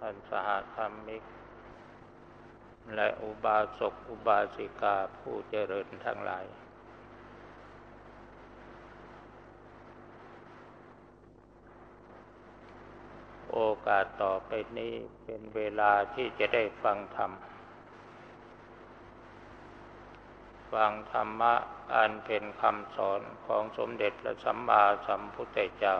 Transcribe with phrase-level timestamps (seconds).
[0.00, 1.22] ท่านสหธรรมิก
[2.94, 6.46] และอุบาสกอุบาสิกาผู้เจริญทั้งหลาย
[13.52, 14.94] โอกาสต่อไปนี้
[15.24, 17.32] เป็นเวลาที่จะได้ฟังธรรม
[20.72, 21.54] ฟังธรรมะ
[21.94, 25.98] อันเป็นคำสอนของสมเด็จพระสัมมาสัมพุทธเจ้า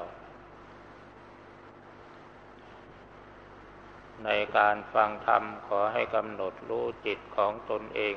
[4.25, 8.15] ในการฟังธรรมขอให้กำหนดรู้จิตของตนเอง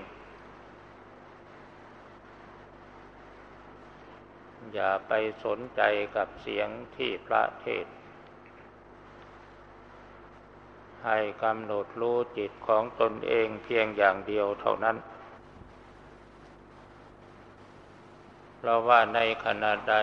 [4.73, 5.11] อย่าไป
[5.45, 5.81] สนใจ
[6.16, 7.85] กับเสียงที่พระเทศ
[11.05, 14.97] ให้กำหนดรู้จิตของตนเองเพียงอย่างเดียวเท่านั้น
[18.58, 19.95] เพราะว่าในขณะใด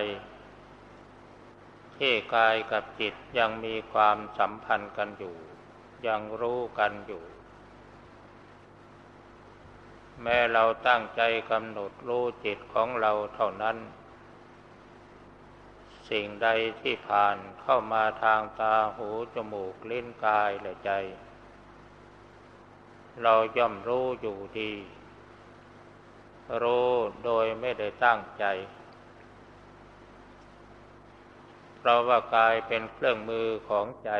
[1.96, 5.49] ที่กายกับจิตยังมีความสัมพันธ์กันอยู่
[6.06, 7.22] ยังรู้กันอยู่
[10.22, 13.76] แม้เราตั้งใจกำหนดรู้จิตของเราเท่านั้น
[16.08, 16.48] สิ่งใด
[16.80, 20.90] ที่ผ่านเข้ามาทางตาหูจมูกลิ้นกายและใจ
[23.22, 24.72] เราย่อมรู้อยู่ดี
[26.62, 26.90] รู้
[27.24, 28.44] โดยไม่ได้ตั้งใจ
[31.78, 34.10] เพราะว่ากายเป็นเครื่องมือของใจ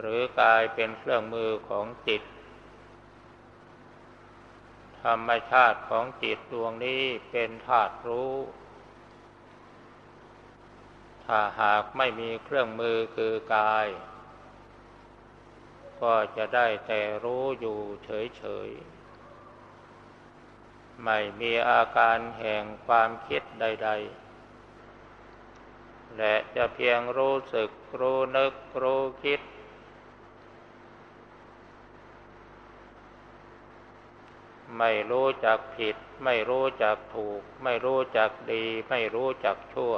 [0.00, 2.22] หรือกายเป็นเครื่องมือของจิต
[5.02, 8.34] ธรรมชาติของจิตดวงนี้เป็นธาตุรู้
[11.24, 13.86] ถ้าหากไม่มีเครื่องมือคือกาย
[16.02, 23.90] ก็จะได้แต่รู้อยู่เฉยๆ ไม่มีอาการแห่งความคิดใด
[25.22, 27.70] ๆและจะเพียงรู้สึก
[28.00, 29.40] รู้นึกรู้คิด
[34.78, 39.94] ไม่รู้จักผิด ไม่รู้จักถูก ไม่รู้จักดี ไม่รู้จักชั่ว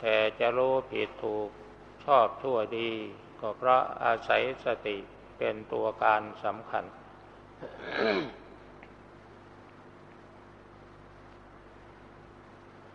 [0.00, 1.48] แต่จะรู้ผิดถูก
[2.04, 2.90] ชอบชั่วดี
[3.40, 4.96] ก็เพราะอาศัยสติ
[5.38, 6.84] เป็นตัวการสำคัญ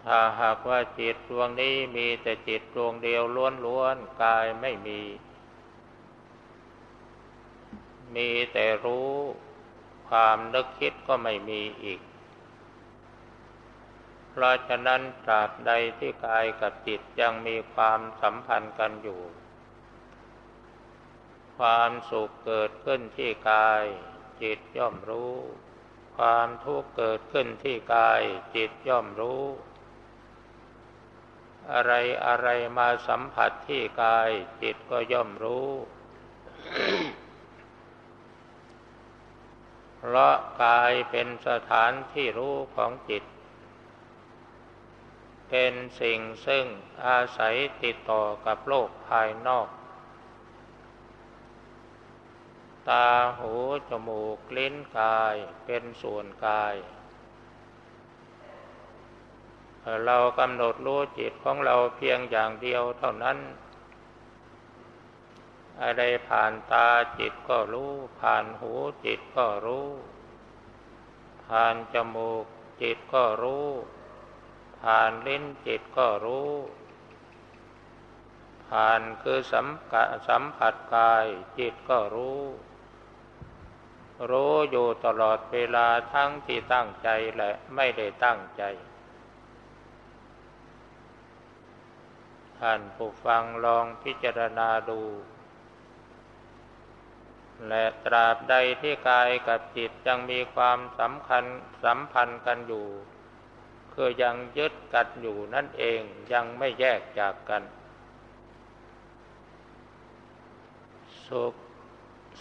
[0.03, 3.23] ถ้าหากว่าจิตดวงนี้มีแต่จิตดวงเดียว
[3.65, 5.01] ล้วนๆกายไม่มี
[8.15, 9.11] มีแต่รู้
[10.09, 12.01] ความนึกคิดก็ไม่มีอีก
[14.29, 19.21] เพราะฉะนั้นตราบใดที่กายกับจิตยังมีความสัมพันธ์กันอยู่
[21.57, 23.83] ความสุขเกิดขึ้นที่กาย
[24.41, 25.33] จิตย่อมรู้
[26.17, 28.21] ความทุกข์เกิดขึ้นที่กาย
[28.55, 29.43] จิตย่อมรู้
[31.73, 31.91] อะไร
[32.25, 34.29] อะไรมาสัมผัสที่กาย
[34.61, 35.69] จิตก็ย่อมรู้
[40.01, 43.23] เพราะกายเป็นสถานที่รู้ของจิต
[45.49, 46.65] เป็นสิ่งซึ่ง
[47.05, 49.67] อาศัยติดต่อกับโลกภายนอก
[52.89, 53.53] ตาหู
[53.89, 56.75] จมูกลิ้นกายเป็นส่วนกาย
[60.05, 63.37] เรากำหนดรู้จิตของเราเพียงอย่างเดียวเท่านั้น
[65.81, 66.87] อะไรผ่านตา
[67.19, 68.73] จิตก็รู้ ผ่านหู
[69.05, 69.87] จิตก็รู้
[71.45, 72.45] ผ่านจมูก
[72.81, 73.67] จิตก็รู้
[74.81, 76.51] ผ่านลิ้นจิตก็รู้
[78.67, 81.25] ผ่านคือสัมกะสัมผัสกาย
[81.59, 82.41] จิตก็รู้
[84.29, 88.63] รู้อยู่ตลอดเวลาทั้งที่ตั้งใจและไม่ได้ตั้งใจ
[92.59, 95.01] ท่านผู้ฟังลองพิจารณาดู
[97.67, 101.43] และตราบใดที่กายกับจิตยังมีความสำคัญ
[101.83, 102.87] สัมพันธ์กันอยู่
[103.93, 106.01] คือยังยึดกันอยู่นั่นเอง
[106.33, 107.63] ยังไม่แยกจากกัน
[111.27, 111.53] สุข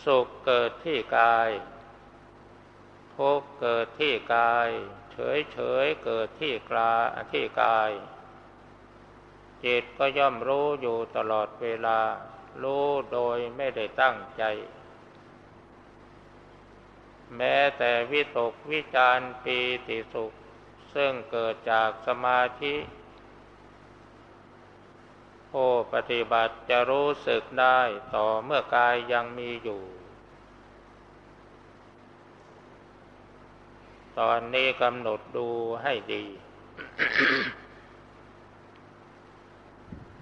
[0.04, 1.50] สุขเกิดที่กาย
[3.14, 4.68] ทุกเกิดที่กาย
[5.12, 6.92] เฉยเฉยเกิดที่กลา
[7.32, 7.90] ที่กาย
[9.64, 12.00] จิตก็ย่อมรู้อยู่ตลอดเวลา
[12.62, 14.42] รู้โดยไม่ได้ตั้งใจ
[17.36, 20.32] แม้แต่วิตกวิจารปีติสุข
[20.94, 22.74] ซึ่งเกิดจากสมาธิ
[25.50, 27.80] ผู้ปฏิบัติจะรู้สึกได้
[28.14, 29.82] ต่อเมื่อกายยังมีอยู่
[34.18, 35.48] ตอนนี้กำหนดดู
[35.82, 36.24] ให้ดี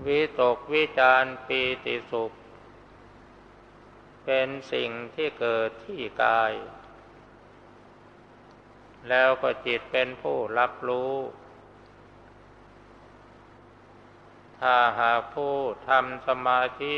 [0.07, 2.33] วิตกวิจารปีติสุข
[4.25, 6.53] เป็นสิ่งที่เกิดที่กาย
[9.09, 11.15] แล้วก็จิตเป็นผู้รับรู้
[14.61, 15.55] ถ้าหากผู้
[15.89, 16.97] ทำสมาธิ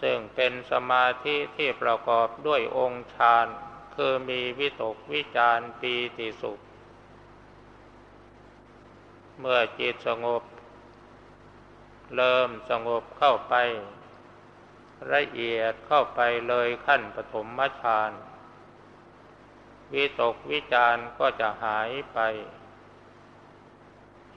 [0.00, 3.46] ซึ่งเป็นสมาธิที่ประกอบด้วยองค์ฌาน
[3.94, 6.58] คือมีวิตกวิจารปีติสุข
[9.38, 10.42] เมื่อจิตสงบ
[12.14, 13.54] เริ่มสงบเข้าไป
[15.14, 17.46] ละเอียดเข้าไปเลยขั้นปฐม
[17.80, 18.10] ฌาน
[19.94, 22.18] วิตกวิจารก็จะหายไป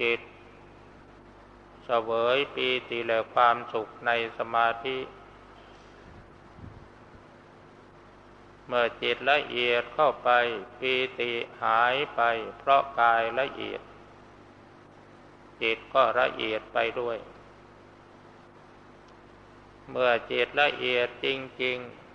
[0.02, 0.20] จิต
[1.86, 4.98] เสวยปีติและความสุขในสมาธิ
[8.68, 10.30] เมื่อจิตละเอียดเข้าไป
[10.80, 11.32] ปีติ
[11.64, 12.22] หายไป
[12.58, 13.82] เพราะกายละเอียด
[15.62, 17.18] จิตก็ละเอียดไปด้วย
[19.92, 21.28] เมื่อจิตละเอียดจ
[21.64, 22.09] ริง ๆ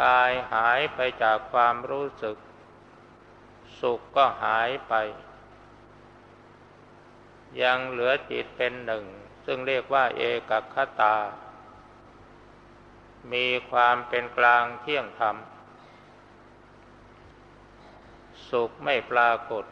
[0.00, 2.36] กายหายไปจากความรู้สึก
[3.80, 4.94] สุขก็หายไป
[7.62, 9.04] ยังเหลือจิตเป็นหนึ่ง
[9.44, 11.16] ซึ่งเรียกว่าเอกคตา
[13.32, 15.36] มีความเป็นกลางเที่ยงธรรม
[18.50, 19.64] สุขไม่ปรากฏ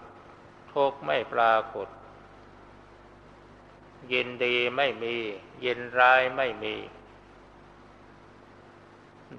[0.73, 1.89] ทุกข์ไม่ปรากฏ
[4.13, 5.17] ยินดีไม่มี
[5.65, 6.75] ยินร้ายไม่มี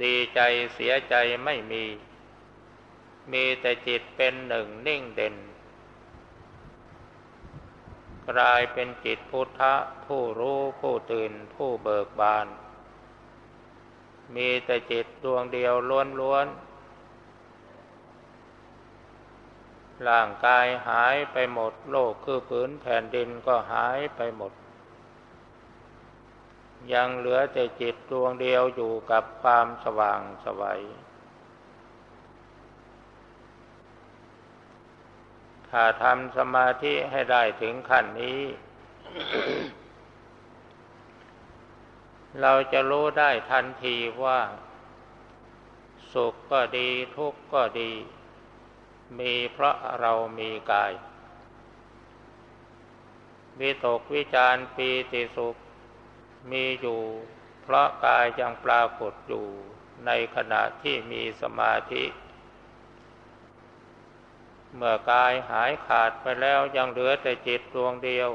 [0.03, 0.39] ดีใจ
[0.73, 1.15] เสียใจ
[1.45, 1.83] ไม่มี
[3.31, 5.35] มีแต่จิตเป็นหนึ่งนิ่งเด่น
[8.29, 12.47] กลายเป็นจิตพุทธะผู้รู้ผู้ตื่นผู้เบิกบาน
[14.35, 15.73] มีแต่จิตดวงเดียว
[16.21, 16.71] ล้วนๆ
[20.07, 24.51] ร่างกายหายไปหมดโลกคือผืนแผ่นดินก็หายไปหมด
[26.93, 30.81] ยังเหลือแต่จิตดวงเดียวอยู่กับความสว่างสวัย
[35.69, 38.41] ถ้าทำสมาธิให้ได้ถึงขั้นนี้
[42.41, 44.39] เราจะรู้ได้ทันทีว่า
[46.13, 47.91] สุขก็ดีทุกข์ก็ดี
[49.19, 50.93] มีเพราะเรามีกาย
[53.59, 55.55] วิตกวิจารปีติสุข
[56.51, 57.01] มีอยู่
[57.61, 59.45] เพราะกายยังปรากฏอยู่
[60.05, 62.05] ในขณะที่มีสมาธิ
[64.75, 68.31] เมื่อกายหายขาดไปแล้วยังเหลือแต่จิตดวงเดียว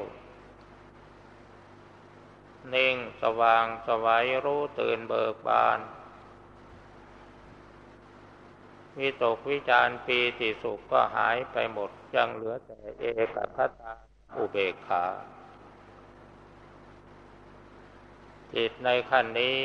[2.73, 5.79] นิ่งสว่างสวัยรู้ตื่นเบิกบาน
[8.99, 13.03] วิตกวิจารปีติสุขก็หายไปหมดยังเหลือแต่เอ
[13.35, 13.93] กคตา
[14.35, 15.03] อุเบกขา
[18.55, 19.59] จิตในขั้นนี้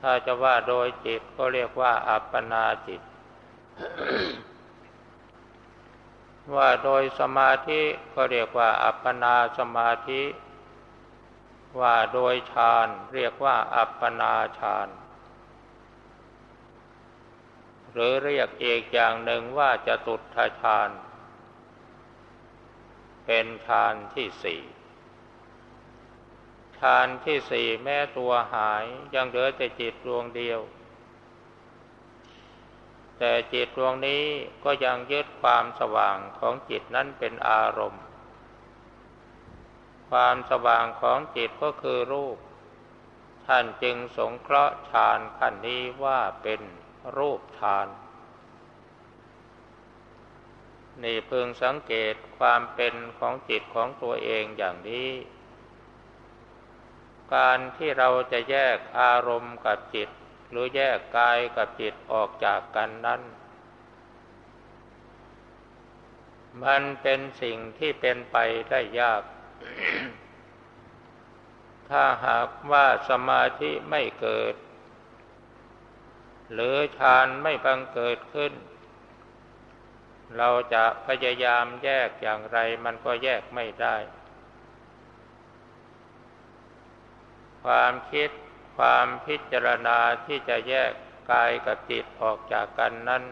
[0.00, 3.02] ถ้าจะว่าโดยจิตก็เรียกว่า อัปปนาจิต
[6.54, 7.82] ว่าโดยสมาธิ
[8.14, 10.22] ก็เรียกว่า อัปปนาสมาธิ
[11.80, 14.88] ว่าโดยฌานเรียกว่า อัปปนาฌาน
[17.92, 20.90] หรือเรียกเอกอย่างหนึ่งว่าจะตุทฌาน
[23.26, 24.60] เป็นฌานที่สี่
[26.82, 28.84] ฌานที่สี่แม้ตัวหาย
[29.14, 30.60] ยังเหลือแต่จิตดวงเดียว
[33.18, 34.24] แต่จิตดวงนี้
[34.64, 38.04] ก็ยังยึดความสว่างของจิตนั้นเป็นอารมณ์
[40.10, 42.38] ความสว่างของจิตก็คือรูป
[43.46, 46.60] ท่านจึงสงเคราะห์ฌานขั้นนี้ว่าเป็น
[47.16, 47.88] รูปฌาน
[51.02, 55.08] นี่พึงสังเกตความเป็นของจิตของตัวเองอย่างนี้
[57.34, 60.08] การที่เราจะแยกอารมณ์กับจิต
[60.50, 63.22] หรือแยกกายกับจิตออกจากกันนั้น
[66.64, 68.36] มันเป็นสิ่งที่เป็นไป
[68.70, 69.22] ได้ยาก
[71.88, 74.54] ถ้าหากว่าสมาธิไม่เกิด
[76.52, 78.52] หรือฌานไม่บังเกิดขึ้น
[80.38, 83.96] เราจะพยายามแยกอย่างไรมันก็แยกไม่ได้
[87.64, 88.30] ความคิด
[88.76, 90.90] ความพิจารณาที่จะแยก
[91.30, 93.22] กายกับจิตออกจากกันนั้น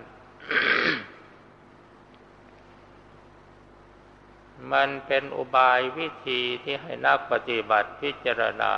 [4.72, 8.72] มันเป็นอุบายวิธีที่ให้นักปฏิบัติพิจารณา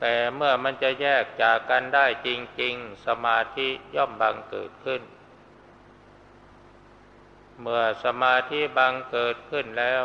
[0.00, 2.28] แต่เมื่อมันจะแยกจากกันได้จ
[2.60, 5.02] ริง ๆ สมาธิย่อมบังเกิดขึ้น
[7.60, 10.04] เมื่อสมาธิบังเกิดขึ้นแล้ว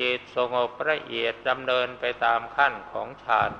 [0.00, 3.52] จิตสงบละเอียดดำเนินไปตามขั้นของฌาน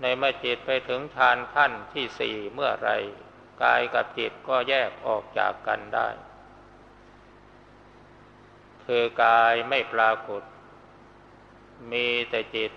[0.00, 2.90] ในเมื่อจิตไปถึงฌานขั้นที่สี่เมื่อไร
[3.62, 6.08] กายกับจิตก็แยกออกจากกันได้
[8.84, 10.42] คือกายไม่ปรากฏ
[11.92, 12.72] มีแต่จิต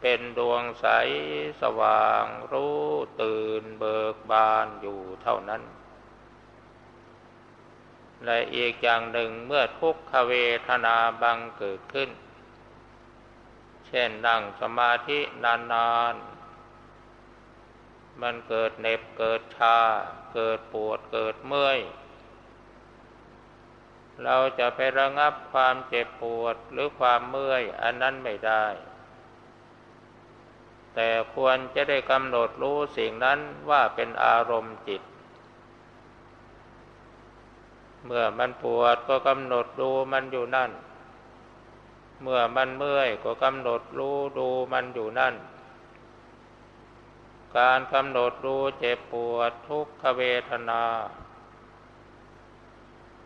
[0.00, 0.86] เป็นดวงใส
[1.62, 2.80] สว่างรู้
[3.22, 5.62] ตื่นเบิกบานอยู่เท่านั้น
[8.24, 10.32] และอีกอย่างหนึ่งเมื่อทุกขเว
[10.68, 12.10] ทนาบังเกิดขึ้น
[13.86, 19.78] เช่นนั่งสมาธินานๆ มันเกิดเน็บเกิดชา
[20.34, 21.78] เกิดปวดเกิดเมื่อย
[24.24, 28.66] เราจะไประงับความเจ็บปวดหรือความเมื่อยอันนั้นไม่ได้
[30.94, 33.38] แต่ควรจะได้กำหนดรู้สิ่งนั้น
[33.70, 35.02] ว่าเป็นอารมณ์จิต
[38.04, 40.70] เมื่อมันปวดก็กำหนดดูมันอยู่นั่น
[42.22, 45.34] เมื่อมันเมื่อยก็กำหนดรู้ดูมันอยู่นั่น
[47.58, 50.82] การกำหนดรู้เจ็บปวดทุกขเวทนา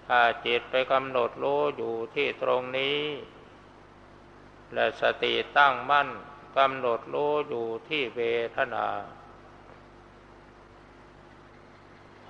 [0.06, 3.00] ถ้าจิตไปกำหนดรู้อยู่ที่ตรงนี้
[4.74, 6.08] และสติตั้งมั่น
[6.56, 8.20] กำหนดรู้อยู่ที่เว
[8.56, 8.86] ทนา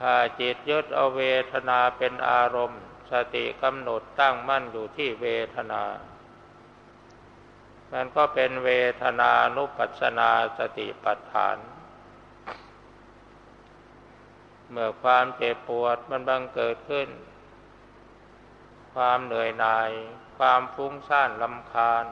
[0.01, 5.27] ถ้าจิตยึดเอาเวทนาเป็นอารมณ์ สติกำหนดตั้งมั่นอยู่ที่เว
[5.57, 5.83] ทนา
[7.93, 8.71] มันก็เป็นเว
[9.03, 11.57] ทนานุปัสนาสติปัฏฐาน
[14.71, 17.09] เมื่อความเจ็บปวดมันบังเกิดขึ้น
[18.95, 19.91] ความเหนื่อยหน่าย
[20.39, 22.07] ความฟุ้งซ่านลำคาญ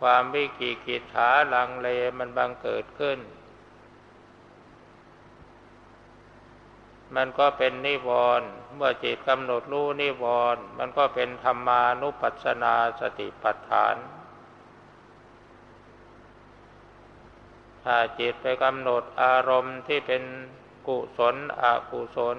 [0.00, 1.88] ความวิกิกิจขาลังเล
[2.18, 3.18] มันบังเกิดขึ้น
[7.16, 10.24] มันก็เป็นนิวรณ์เมื่อจิตกำหนดรู้นิว
[10.54, 13.96] รณ์มันก็เป็นธรรมานุปัสสนาสติปัฏฐาน
[17.84, 20.22] ถ้าจิตไปกำหนดอารมณ์ที่เป็น
[20.88, 22.38] กุศลอกุศล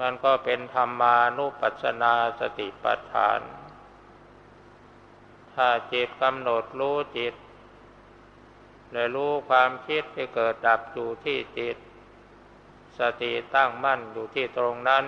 [0.00, 3.40] มันก็เป็นธรรมานุปัสสนาสติปัฏฐาน
[5.54, 7.34] ถ้าจิตกำหนดรู้จิต
[8.92, 11.76] และรู้ความคิดที่เกิดดับอยู่ที่จิต
[12.98, 15.04] สติตั้งมั่นอยู่ที่ตรงนั้น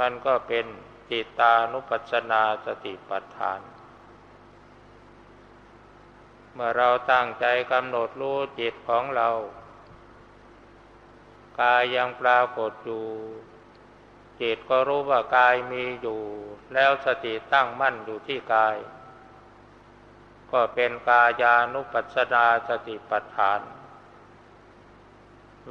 [0.00, 0.66] มันก็เป็น
[1.10, 3.60] จิตานุปัสสนาสติปัฏฐาน
[6.52, 9.30] เมื่อเราตั้งใจกำหนดรู้จิตของเรา
[11.60, 13.06] กายยังปรากฏอยู่
[14.40, 16.22] จิตก็รู้ว่ากายมีอยู่
[16.74, 18.76] แล้วสติตั้งมั่นอยู่ที่กาย
[20.52, 23.60] ก็เป็นกายานุปัสสนาสติปัฏฐาน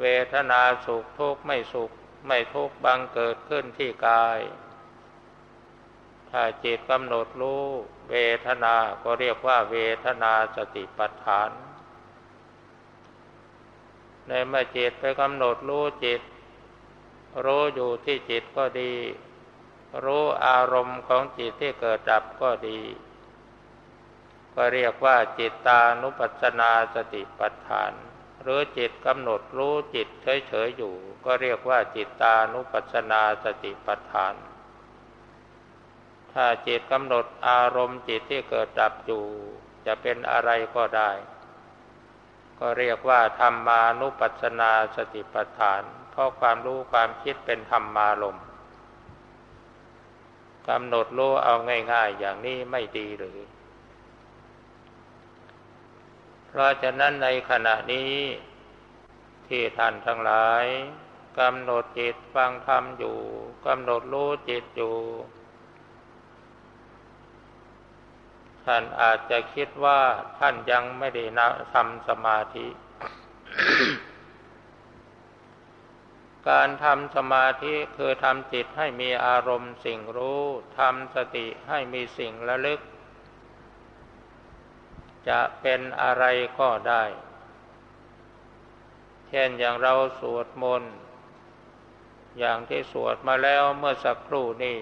[0.01, 1.91] เวทนาสุขทุกข์ไม่สุข
[2.27, 4.39] ไม่ทุกข์บังเกิดขึ้นที่กาย
[6.29, 7.63] ถ้าจิตกำหนดรู้
[8.09, 11.51] เวทนาก็เรียกว่าเวทนาสติปัฏฐาน
[14.27, 16.21] ในเมื่อจิตไปกำหนดรู้จิต
[17.45, 18.93] รู้อยู่ที่จิตก็ดี
[20.03, 22.79] รู้อารมณ์ของจิตที่เกิดดับก็ดี
[24.55, 27.93] ก็เรียกว่าจิตตานุปัสสนาสติปัฏฐาน
[28.49, 34.35] หรือจิตกำหนดรู้จิตเฉยๆอยู่ ก็เรียกว่าจิตตานุปัสสนาสติปัฏฐาน
[36.33, 39.25] ถ้าจิตกำหนดอารมณ์จิตที่เกิดดับอยู่
[39.85, 41.11] จะเป็นอะไรก็ได้
[42.59, 48.39] ก็เรียกว่าธรรมานุปัสสนาสติปัฏฐาน เพราะความรู้ความคิดเป็นธรรมารม
[50.69, 51.55] กำหนดรู้เอา
[51.91, 53.39] ง่าย ๆ อย่างนี้ไม่ดีหรือ
[56.46, 58.13] เพ ราะฉะนั้นในขณะนี้
[59.47, 60.65] ที่ท่านทั้งหลาย
[61.39, 63.17] กำหนดจิตฟังธรรมอยู่
[63.65, 64.95] กำหนดรู้จิตอยู่
[68.65, 70.01] ท่านอาจจะคิดว่า
[70.39, 71.41] ท่านยังไม่ได้น
[71.73, 72.67] ทำสมาธิ
[76.49, 80.43] การทำสมาธิคือทำจิตให้มีอารมณ์สิ่งรู้
[80.79, 82.79] ทำสติให้มีสิ่งระลึก
[85.29, 86.25] จะเป็นอะไร
[86.59, 87.03] ก็ได้
[89.29, 90.93] เช่นอย่างเราสวดมนต์
[92.39, 94.79] อย่างที่สวดมาแล้วเมื่อสักครู่นี้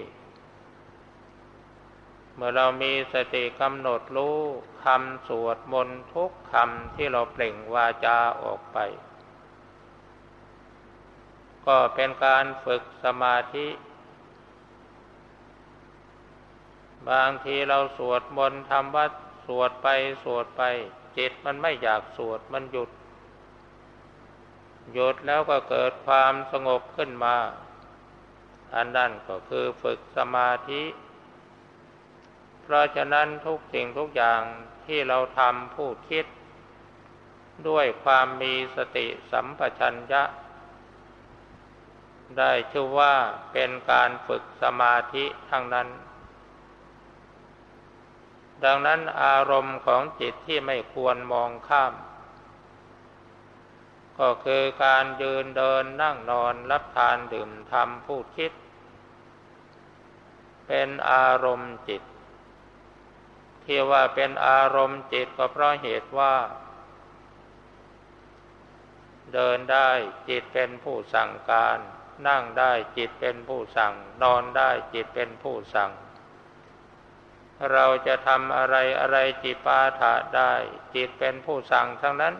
[2.34, 4.38] เมื่อเรามีสติกำหนดรู้
[4.84, 8.78] คำสวดมนต์ทุกคำที่เราเปล่งวาจาออกไป
[11.66, 13.68] ก็เป็นการฝึกสมาธิ
[17.10, 19.10] บางทีเราสวดมนต์ทำวัด
[19.46, 19.88] สวดไป
[20.24, 20.62] สวดไป
[21.16, 22.90] จิตมันไม่อยากสวดมันหยุด
[24.92, 27.36] หยุดแล้วก็เกิดความสงบขึ้นมา
[28.74, 30.82] อันนั้นก็คือฝึกสมาธิ
[32.62, 34.40] เพราะฉะนั้นทุกสิ่งทุกอย่าง
[34.86, 36.26] ที่เราทำพูดคิด
[37.68, 40.22] ด้วยความมีสติสัมปชัญญะ
[42.38, 43.14] ได้ชื่อว่า
[43.52, 45.88] เป็นการฝึกสมาธิทั้งนั้น
[48.64, 51.94] ดังนั้นอารมณ์ของจิตที่ไม่ควรมองข้าม
[54.18, 58.52] ก็คือการยืนเดินนั่งนอนรับทานดื่มทำพูดคิด
[60.66, 62.02] เป็นอารมณ์จิต
[63.64, 66.34] ที่ว่าเป็นอารมณ์จิตก็เพราะเหตุว่า
[69.32, 69.90] เดินได้
[70.28, 71.78] จิตเป็นผู้สั่งการ
[72.28, 75.90] นั่งได้จิตเป็นผู้สั่ง นอนได้จิตเป็นผู้สั่ง
[77.72, 80.52] เราจะทำอะไรอะไรจิปาถะได้
[80.94, 82.34] จิตเป็นผู้สั่งทั้งนั้น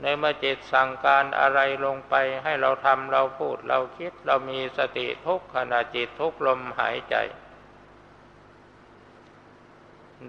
[0.00, 7.16] ในเมื่อจิตสั่งการอะไรลงไปให้เราทำเราพูดเราคิดเรามีสติทุกขณะจิตทุกลมหายใจ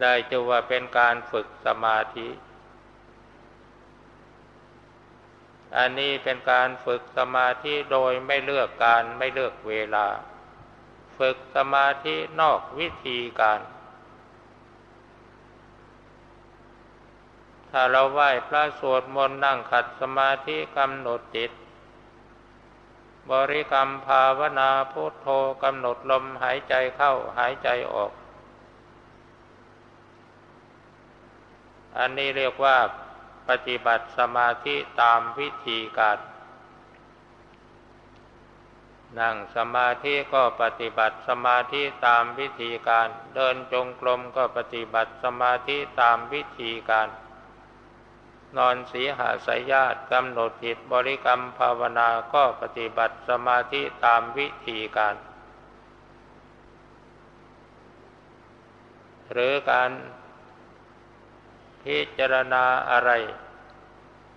[0.01, 2.27] ได้จะว่าเป็นการฝึกสมาธิ
[5.77, 10.07] อันนี้เป็นการฝึกสมาธิโดยไม่เลือกการไม่เลือกเวลา
[11.17, 13.59] ฝึกสมาธินอกวิธีการ
[17.71, 21.51] ถ้าเราไหว้พระสวดมนต์นั่งขัดสมาธิกำหนดจิต
[23.31, 25.27] บริกรรมภาวนาพุทโธ
[25.63, 28.11] กำหนดลมหายใจเข้าหายใจออก
[31.97, 32.77] อันนี้เรียกว่า
[33.49, 36.17] ปฏิบัติสมาธิตามวิธีการ
[39.19, 47.07] นั่งสมาธิก็ปฏิบัติสมาธิตามวิธีการ เดินจงกรมก็ปฏิบัติสมาธิตามวิธีการ
[48.57, 55.15] นอนสีหาสายญาติกำหนดจิตบริกรรมภาวนาก็ปฏิบัติสมาธิตามวิธีการ
[59.31, 59.91] หรือการ
[61.83, 63.11] พิจารณาอะไร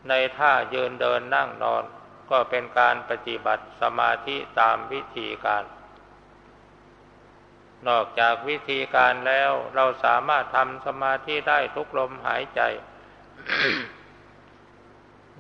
[0.09, 1.85] ในท่ายืนเดินนั่งนอน
[2.31, 5.65] ก็เป็นการปฏิบัติสมาธิตามวิธีการ
[7.89, 12.61] นอกจากวิธีการแล้วเราสามารถทำสมาธิได้ทุกลมหายใจ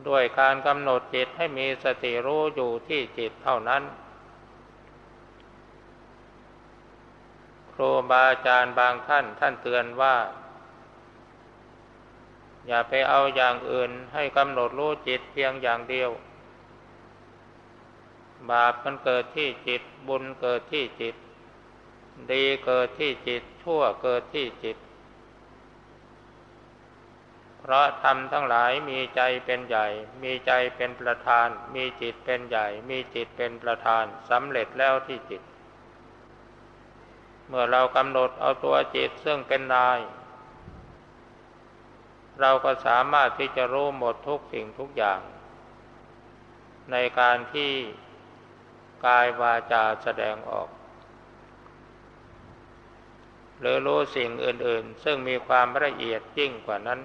[0.08, 3.82] ด้วยการกำหนดจิตให้มีสติรู้อยู่ที่จิตเท่านั้น
[7.72, 10.16] ครูบาอาจารย์บางท่านท่านเตือนว่า
[12.66, 16.10] อย่าไปเอาอย่างอื่นให้กำหนดรู้จิตเพียงอย่างเดียว
[18.50, 21.14] บาปมันเกิดที่จิต บุญเกิดที่จิต
[22.32, 24.76] ดีเกิดที่จิต ชั่วเกิดที่จิต
[27.60, 29.86] เพราะธรรมทั้งหลายมีใจเป็นใหญ่
[30.22, 35.42] มีใจเป็นประธาน มีจิตเป็นใหญ่ มีจิตเป็นประธานสำเร็จแล้วที่จิต
[37.48, 39.98] เมื่อเรากำหนดเอาตัวจิตซึ่งเป็นนาย
[42.40, 45.20] เราก็สามารถที่จะรู้หมดทุกสิ่งทุกอย่าง
[46.92, 47.72] ในการที่
[49.06, 50.68] กายวาจาแสดงออก
[53.60, 57.00] หรือรู้สิ่งอื่น ๆ ซึ่งมีความละเอียดยิ่งกว่านั้น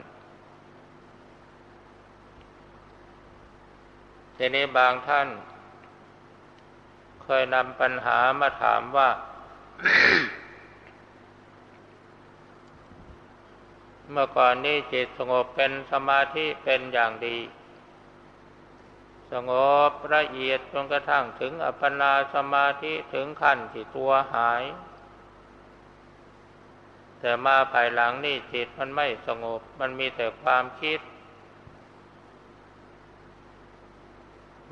[4.38, 5.28] ทีนี้บางท่าน
[7.24, 9.10] เคยนำปัญหามาถามว่า
[14.12, 17.38] เมื่อก่อนนี้จิตสงบเป็นสมาธิเป็นอย่างดี
[19.32, 19.52] สง
[19.90, 24.64] บละเอียดจนกระทั่งถึงอัปปนาสมาธิถึงขั้นที่ตัวหาย
[27.20, 31.00] แต่มาภายหลังนี่จิตมันไม่สงบ มันมีแต่ความคิด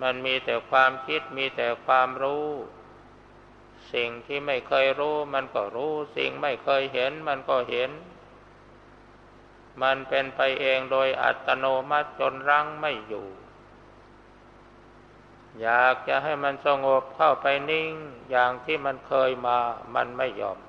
[0.02, 2.48] มันมีแต่ความคิดมีแต่ความรู้
[3.94, 7.92] สิ่งที่ไม่เคยรู้มันก็รู้ สิ่งไม่เคยเห็นมันก็เห็น
[9.82, 13.28] มันเป็นไปเองโดยอัตโนมัติจนรั้งไม่อยู่
[15.62, 17.92] อยากจะให้มันสงบเข้าไปนิ่ง
[18.32, 19.58] อย่างที่มันเคยมา
[19.96, 20.60] มันไม่ยอม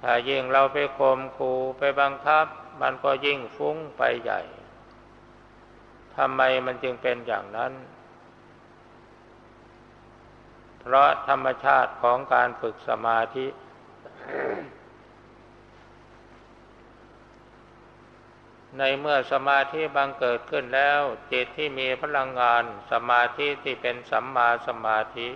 [0.00, 2.46] ถ้ายิ่งเราไปข่มขู่ไปบังคับ
[2.80, 4.40] มันก็ยิ่งฟุ้งไปใหญ่
[6.16, 7.72] ทำไมมันจึงเป็นอย่างนั้น
[10.80, 13.46] เพราะธรรมชาติของการฝึกสมาธิ
[18.78, 21.00] ในเมื่อสมาธิบังเกิดขึ้นแล้ว
[21.32, 25.28] จิตที่มีพลังงานสมาธิที่เป็นสัมมาสมาธิ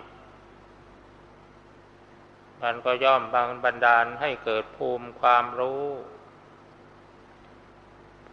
[2.61, 5.85] มันก็ย่อมบังบันดาลให้เกิดภูมิความรู้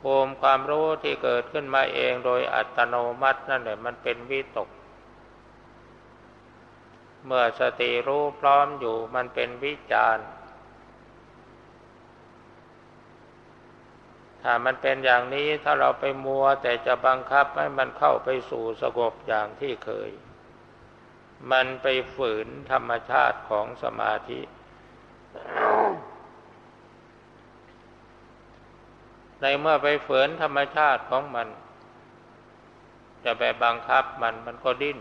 [0.05, 4.69] ภภูมิความรู้ที่เกิดขึ้นมาเองโดยอัตโนมัตินั่นแหละมันเป็นวิตก
[7.27, 10.19] เมื่อสติรู้พร้อมอยู่มันเป็นวิจาร
[14.47, 20.11] ถ้ามันเป็นอย่างนี้ถ้าเราไปมัวแต่จะบังคับให้มันเข้าไปสู่สงบอย่างที่เคย
[21.53, 24.41] มันไปฝืนธรรมชาติของสมาธิ
[29.41, 31.49] ในเมื่อไปฝืนธรรมชาติของมัน
[33.25, 34.99] จะไปบังคับมันมันก็ดิ้น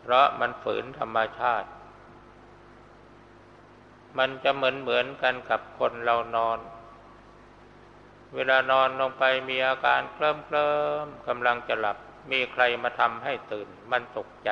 [0.00, 1.68] เพราะมันฝืนธรรมชาติ
[4.18, 6.58] มันจะเหมือนเหมือนกันกับคนเรานอน
[8.34, 10.70] เวลานอนลงไปมีอาการเคลิ้มเคลิ
[11.04, 11.96] มกำลังจะหลับ
[12.30, 14.50] มีใครมาทำให้ตื่น มันตกใจ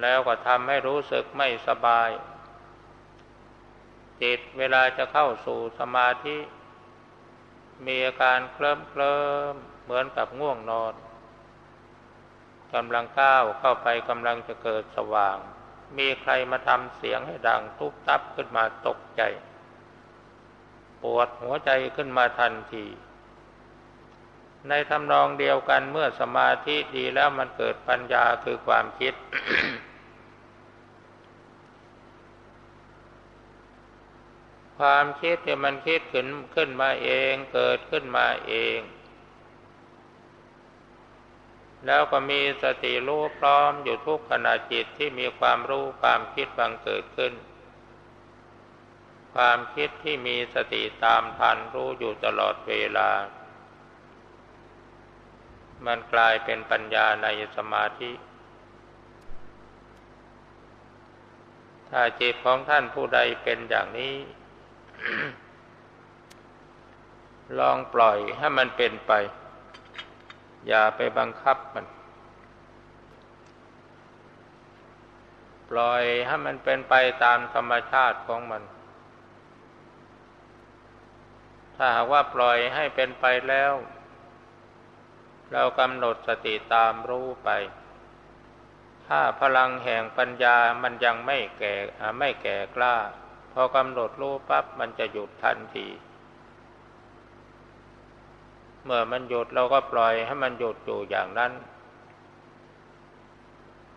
[0.00, 2.10] แล้วก็ทำให้รู้สึกไม่สบาย
[4.22, 6.38] จิตเวลาจะเข้าสู่สมาธิ
[7.86, 9.16] มีอาการเคลิ้มเคลิ
[9.52, 10.94] มเหมือนกับง่วงนอน
[12.74, 15.38] กำลังก้าวเข้าไปกำลังจะเกิดสว่าง
[15.98, 19.22] มีใครมาทำเสียงให้ดังทุบตับขึ้นมาตกใจ
[21.02, 22.86] ปวดหัวใจขึ้นมาทันที
[24.68, 29.14] ในทำนองเดียวกันเมื่อสมาธิดีแล้วมันเกิดปัญญาคือความคิด
[34.78, 38.78] ความคิดที่มันคิดขึ้นขึ้นมาเอง เกิดขึ้นมาเอง
[41.86, 47.32] แล้วก็มีสติรู้พร้อมอยู่ทุกขณะจิตที่มีความรู้ความคิดบังเกิดขึ้น
[49.34, 53.10] ความคิดที่มีสติตามทันรู้อยู่ตลอดเวลา
[55.86, 58.12] มันกลายเป็นปัญญาในสมาธิ
[61.90, 64.14] ถ้าจิตของท่านผู้ใดเป็นอย่างนี้
[67.58, 69.12] ลองปล่อยให้มันเป็นไป
[70.68, 71.86] อย่าไปบังคับมัน
[75.70, 78.62] ปล่อยให้มันเป็นไปตามธรรมชาติของมัน
[81.76, 83.72] ถ้าหากว่าปล่อยให้เป็นไปแล้ว
[85.52, 87.50] เรากำหนดสติตามรู้ไป
[89.06, 91.74] ถ้าพลังแห่งปัญญามันยังไม่แก่
[92.18, 92.96] ไม่แก่กล้า
[93.52, 95.86] พอกำหนดรู้ปั๊บมันจะหยุดทันที
[98.84, 101.52] เมื่อมันหยุดเราก็ปล่อยให้มันหยุดอยู่อย่างนั้น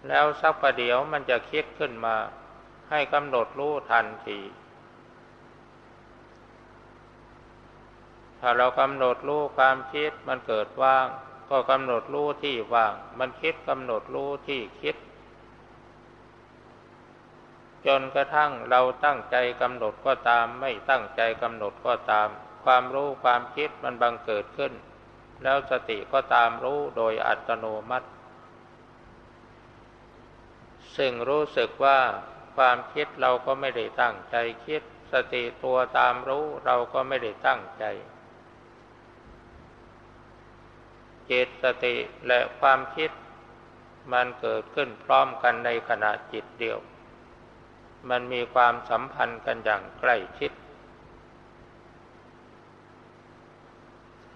[0.07, 2.15] แล้วสักประเดี๋ยวมันจะคิดขึ้นมา
[2.89, 4.39] ให้กำหนดรู้ทันที
[8.39, 11.05] ถ้าเรากำหนดรู้ความคิดมันเกิดว่าง
[11.49, 14.95] ก็กำหนดรู้ที่ว่าง มันคิดกำหนดรู้ที่คิด
[17.85, 22.29] จนกระทั่งเราตั้งใจกำหนดก็ตาม ไม่ตั้งใจกำหนดก็ตาม
[22.65, 24.73] ความรู้ความคิดมันบังเกิดขึ้น
[25.43, 28.07] แล้วสติก็ตามรู้โดยอัตโนมัติ
[30.97, 31.99] ซึ่งรู้สึกว่า
[32.55, 34.81] ความคิดเราก็ไม่ได้ตั้งใจคิด
[35.13, 37.83] สติตัวตามรู้เราก็ไม่ได้ตั้งใจ
[41.25, 41.95] เจตสติ
[42.27, 43.11] และความคิด
[44.13, 46.79] มันเกิดขึ้นพร้อมกันในขณะจิตเดียว
[48.09, 50.51] มันมีความสัมพันธ์กันอย่างใกล้ชิด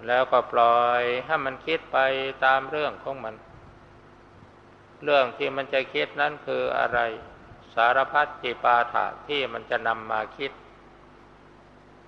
[0.07, 1.97] แล้วก็ปล่อยให้มันคิดไป
[2.45, 3.35] ตามเรื่องของมัน
[5.03, 6.99] เรื่องที่มันจะคิดนั้นคืออะไร
[7.75, 10.51] สารพัดจิปาถะที่มันจะนำมาคิด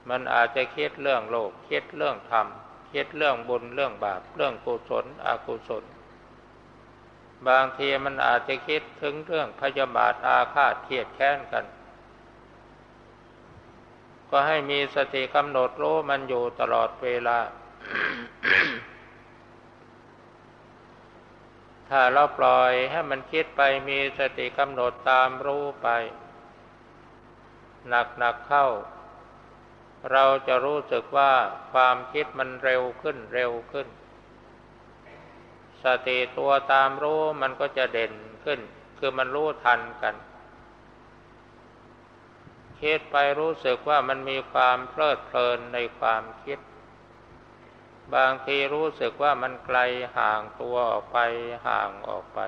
[0.09, 2.47] มันอาจจะคิดเรื่องโลก คิดเรื่องธรรม
[2.93, 5.83] คิดเรื่องบุญเรื่องบาป เรื่องกุศลอกุศล
[7.47, 11.65] บางทีมันอาจจะคิดถึงเรื่องพยาบาทอาฆาตเทียดแค้นกัน
[14.29, 17.37] ก็ให้มีสติกำหนดรู้มันอยู่ตลอดเวลา
[21.89, 25.87] ถ้าเราปล่อยให้มันคิดไปมีสติกำหนดตามรู้ไป
[27.87, 27.93] ห
[28.23, 28.67] นักๆเข้า
[30.11, 31.31] เราจะรู้สึกว่า
[31.71, 33.87] ความคิดมันเร็วขึ้นเร็วขึ้น
[35.83, 38.59] สติตัวตามรู้มันก็จะเด่นขึ้น
[38.97, 40.15] คือมันรู้ทันกัน
[42.81, 46.59] คิดไปรู้สึกว่ามันมีความเพลิดเพลินในความคิด
[48.15, 49.79] บางทีรู้สึกว่ามันไกล
[50.17, 51.17] ห่างตัวออกไป
[51.67, 52.39] ห่างออกไป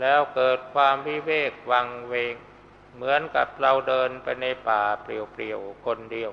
[0.00, 2.34] แล้วเกิดความวิเวกวังเวง
[2.94, 6.32] เหมือนกับเราเดินไปในป่าเปลี่ยวๆคนเดียว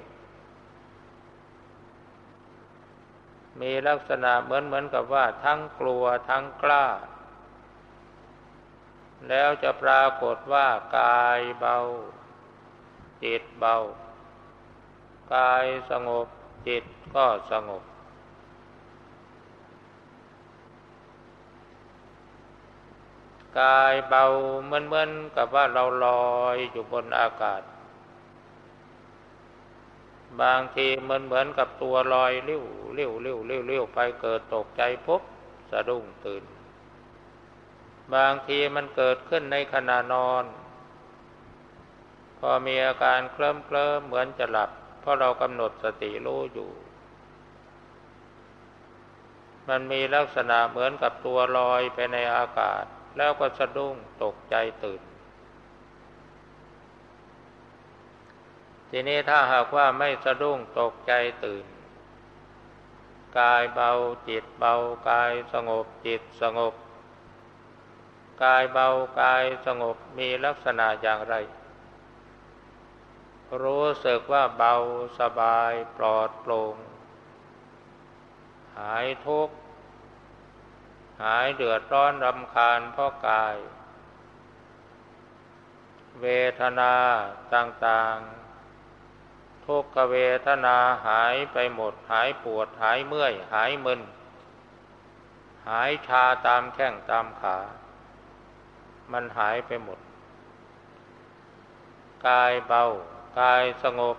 [3.61, 6.85] มีลักษณะเหมือนเหมือนกับว่าทั้งกลัวทั้งกล้า
[9.29, 10.67] แล้วจะปรากฏว่า
[10.99, 11.77] กายเบา
[13.23, 13.77] จิตเบา
[15.35, 16.27] กายสงบ
[16.67, 16.83] จิต
[17.15, 17.83] ก็สงบ
[23.59, 24.23] กายเบา
[24.65, 27.61] เหมือนเหมือนกับว่าเราลอยอยู่บนอากาศ
[30.41, 32.63] บางทีเหมือนเหมือนกับตัวลอยเลี้ยว
[32.95, 35.21] เลี้ยวเลี้ยวเลี้ยวเลี้ยวไปเกิดตกใจปุ๊บ
[35.71, 36.43] สะดุ้งตื่น
[38.13, 40.45] บางทีมันเกิดขึ้นในขณะนอน
[42.37, 44.69] พอมีอาการเคลิ้มเคลิ้มเหมือนจะหลับ
[45.07, 46.71] ราะเรากำหนดสติรู้อยู่
[49.69, 52.83] มันมีลักษณะเหมือนกับตัวลอยไปในอากาศ
[53.17, 55.01] แล้วก็สะดุ้งตกใจตื่น
[58.89, 61.13] ทีนี้ถ้าหากว่าไม่สะดุ้งตกใจ
[61.45, 61.65] ตื่น
[63.39, 63.91] กายเบา
[64.27, 64.73] จิตเบา
[65.09, 66.73] กายสงบจิตสงบ
[68.43, 68.87] กายเบา
[69.21, 71.35] กายสงบมีลักษณะอย่างไร
[73.63, 74.73] รู้สึกว่าเบา
[75.19, 76.75] สบายปลอดโปร่ง
[78.77, 79.55] หายทุกข์
[81.23, 83.55] หายเดือดร้อนรำคาญเพราะกาย
[86.21, 86.27] เว
[86.59, 86.93] ทนา
[87.55, 94.01] ต่างๆ ทุกขเวทนาหายไปหมด หายปวดหายเมื่อย หายมึน
[95.67, 97.57] หายชาตามแข้งตามขา
[99.11, 99.99] มันหายไปหมด
[102.27, 102.83] กายเบา
[103.39, 104.17] กายสงบ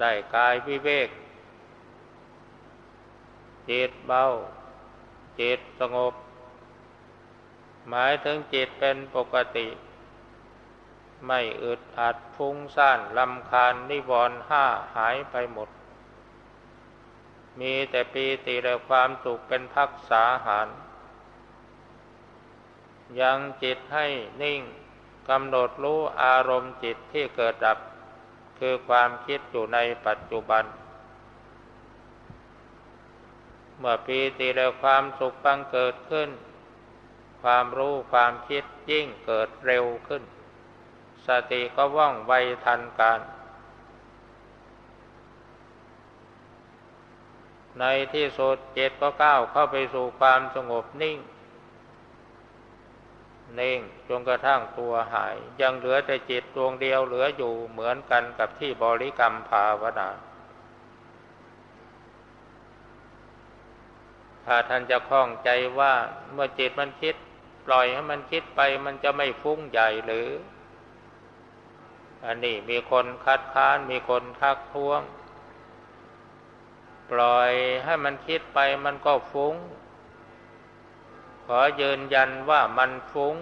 [0.00, 1.08] ได้กายวิเวก
[3.70, 4.24] จิตเบา
[5.40, 6.14] จิตสงบ
[7.88, 9.68] หมายถึงจิตเป็นปกติ
[11.26, 14.64] ไม่อึดอัดฟุ้งซ่านลำคาญนิวรณ์ห้า
[14.96, 15.68] หายไปหมด
[17.60, 20.68] มีแต่ปีติและความสุขเป็นพักษาหาร
[23.20, 24.06] ยังจิตให้
[24.42, 24.60] นิ่ง
[25.30, 27.78] กำหนดรู้อารมณ์จิตที่เกิดดับ
[28.58, 30.64] คือความคิดอยู่ในปัจจุบัน
[33.78, 36.30] เมื่อปีติและความสุขบังเกิดขึ้น
[37.42, 40.22] ความรู้ความคิดยิ่งเกิดเร็วขึ้น
[41.26, 42.32] สติก็ว่องไว
[42.64, 43.20] ทันการ
[47.78, 51.18] ในที่สุดจิตก็ก้าวเข้าไปสู่ความสงบนิ่ง
[53.58, 60.10] นิ่งจนกระทั่งตัวหาย ยังเหลือแต่จิตดวงเดียวเหลืออยู่เหมือนกันกับที่บริกรรมภาวนา
[64.44, 65.92] ถ้าท่านจะคล้องใจว่า
[66.32, 67.14] เมื่อจิตมันคิด
[67.66, 70.28] ปล่อยให้มันคิดไปมันจะไม่ฟุ้งใหญ่หรือ
[72.24, 75.00] อันนี้มีคนคัดค้านมีคนทักท้วง
[77.10, 77.50] ปล่อย
[77.84, 79.54] ให้มันคิดไปมันก็ฟุง้ง
[81.58, 83.36] อยืนยันว่ามันฟุ้ง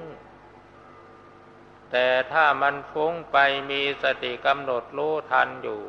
[1.90, 3.36] แต่ถ้ามันฟุ้งไป
[3.70, 5.82] มีสติกำหนดรู้ทันอยู่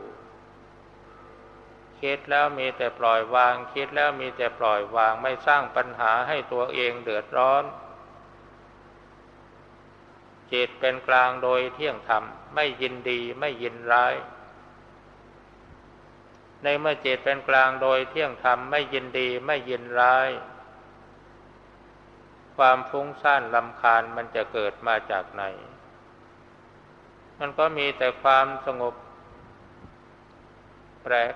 [2.02, 7.64] คิดแล้วมีแต่ปล่อยวาง คิดแล้วมีแต่ปล่อยวางไม่สร้างปัญหาให้ตัวเองเดือดร้อน
[10.52, 12.24] จิตเป็นกลางโดยเที่ยงธรรม
[12.56, 14.14] ไม่ยินดีไม่ยินร้าย
[16.64, 20.30] ในเมื่อจิตเป็นกลางโดยเที่ยงธรรมไม่ยินดีไม่ยินร้าย
[22.60, 25.44] ความฟุ้งซ่านลำคาญมันจะเกิดมาจากไหน
[27.40, 28.94] มันก็มีแต่ความสงบ
[31.04, 31.34] แปลก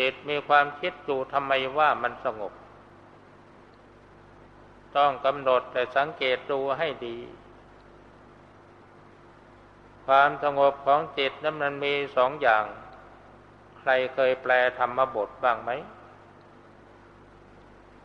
[0.00, 2.52] จิตมีความคิดอยู่ทำไมว่ามันสงบ
[4.96, 7.18] ต้องกำหนดแต่สังเกตดูให้ดี
[10.06, 12.64] ความสงบของจิตนั้นมันมีสองอย่าง
[13.78, 15.70] ใครเคยแปลธรรมบทบ้างไหม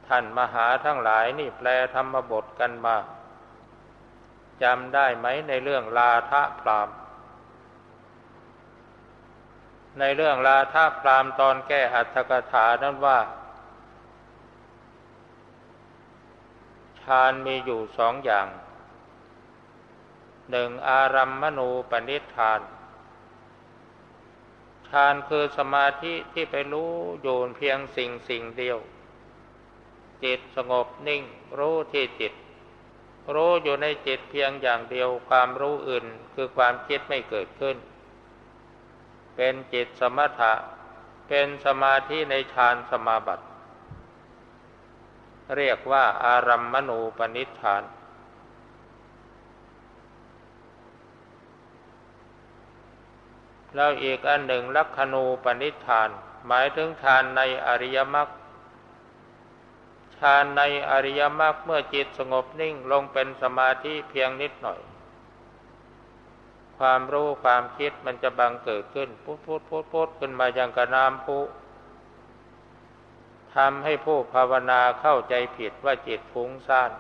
[0.10, 2.98] ท่านมหาทั้งหลายนี่แปลธรรมบทกันมา
[4.64, 6.90] จำได้ไหมในเรื่องลาทะพราม
[10.00, 13.20] ในเรื่องลาทะพรามตอนแก้อัตถกถานั้นว่า
[17.02, 18.48] ฌานมีอยู่สองอย่าง
[20.52, 22.62] หนึ่งอารัมมณูปนิธาน
[24.90, 26.92] ฌานคือสมาธิที่ไปรู้
[27.22, 28.80] อยู่เพียงสิ่งสิ่งเดียว
[30.24, 31.24] จิตสงบนิ่ง
[31.60, 32.34] รู้ที่จิต
[33.34, 37.78] รู้อยู่ในจิตเพียงอย่างเดียวความรู้อื่นคือความคิดไม่เกิดขึ้น
[39.36, 40.54] เป็นจิตสมถะ
[41.28, 43.46] เป็นสมาธิในฌานสมาบัติ
[45.56, 47.84] เรียกว่าอารัมมณูปนิธาน
[53.76, 56.10] แล้วอีกอันหนึ่งลักขณูปนิธาน
[56.48, 58.28] หมายถึงฌานในอริยมรรค
[60.20, 64.80] ฌานในอริยมรรคเมื่อจิตสงบนิ่งลงเป็นสมาธิเพียงนิดหน่อย
[66.80, 71.40] ความรู้ความคิดมันจะบังเกิดขึ้นพุทพุทพุทพุทขึ้นมาอย่างกระน้ำพุ
[73.56, 76.92] ทำให้ผู้ภาวนาเข้าใจผิดว่าจิตฟุ้งซ่าน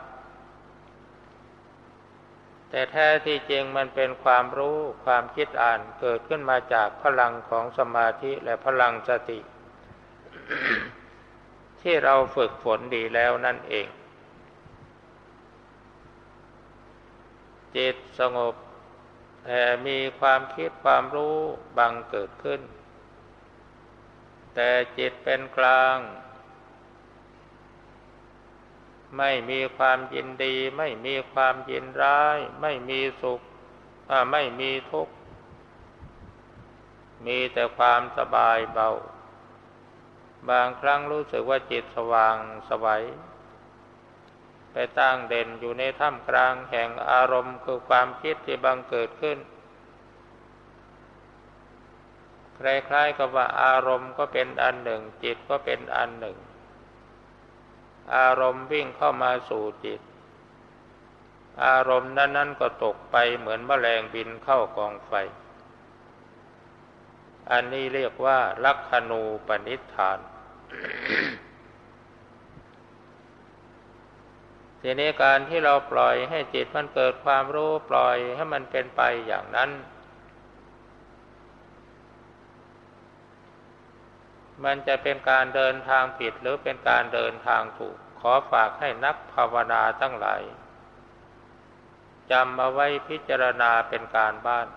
[2.69, 9.39] แต่แท้ที่จริงมันเป็นความรู้ความคิดอ่านเกิดขึ้นมาจากพลังของสมาธิและพลังสติ
[11.81, 13.87] ที่เราฝึกฝนดีแล้วนั่นเอง
[17.75, 18.55] จิตสงบ
[19.45, 21.37] แต่มีความคิดความรู้
[21.77, 22.61] บังเกิดขึ้น
[24.55, 25.97] แต่จิตเป็นกลาง
[29.17, 33.41] ไม่มีความยินดี ไม่มีความยินร้าย ไม่มีสุข
[34.31, 35.13] ไม่มีทุกข์
[37.25, 38.89] มีแต่ความสบายเบา
[40.49, 42.35] บางครั้งรู้สึกว่าจิตสว่าง
[42.69, 43.03] สวัย
[44.71, 49.37] ไปตั้งเด่นอยู่ในถ้ำกลางแห่งอารมณ์คือความคิดที่บังเกิดขึ้น
[52.57, 56.37] คล้ายๆกับว่าอารมณ์ก็เป็นอันหนึ่ง จิตก็เป็นอันหนึ่ง
[58.15, 60.01] อารมณ์วิ่งเข้ามาสู่จิต
[61.65, 65.13] อารมณ์นั้นๆก็ตกไปเหมือนแมลงบินเข้ากองไฟ
[67.51, 70.19] อันนี้เรียกว่า ลักขณูปนิธาน
[74.81, 79.69] ทีนี้การที่เราปล่อยให้จิตมันเกิดความรู้ปล่อยให้มันเป็นไปอย่างนั้น
[84.63, 90.41] มันจะเป็นการเดินทางผิดหรือเป็นการเดินทางถูก ขอฝากให้นักภาวนาทั้งหลาย
[92.31, 94.67] จำมาไว้พิจารณาเป็นการบ้าน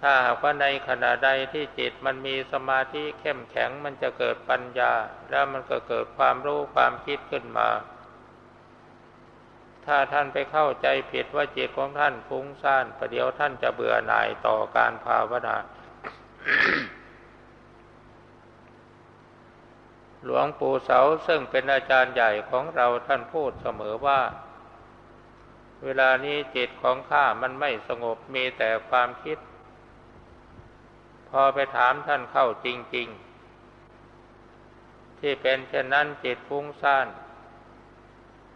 [0.00, 4.92] ถ้าหากว่าในขณะใดที่จิตมันมีสมาธิเข้มแข็งมันจะเกิดปัญญา
[5.30, 7.68] แล้วมันก็เกิดความรู้ความคิดขึ้นมา
[9.86, 15.56] ถ้าท่านไปเข้าใจผิดว่าจิตของท่านฟุ้งซ่านประเดี๋ยวท่านจะเบื่อหน่ายต่อการภาวนา
[20.24, 24.20] หลวงปู่เสาซึ่งเป็นอาจารย์ใหญ่ของเราท่านพูดเสมอว่า
[25.84, 29.38] เวลานี้จิตของข้ามันไม่สงบมีแต่ความคิด
[31.40, 33.08] อไปถามท่านเข้าจริง
[34.34, 37.06] ๆ ที่เป็นเช่นนั้นจิตฟุ้งซ่าน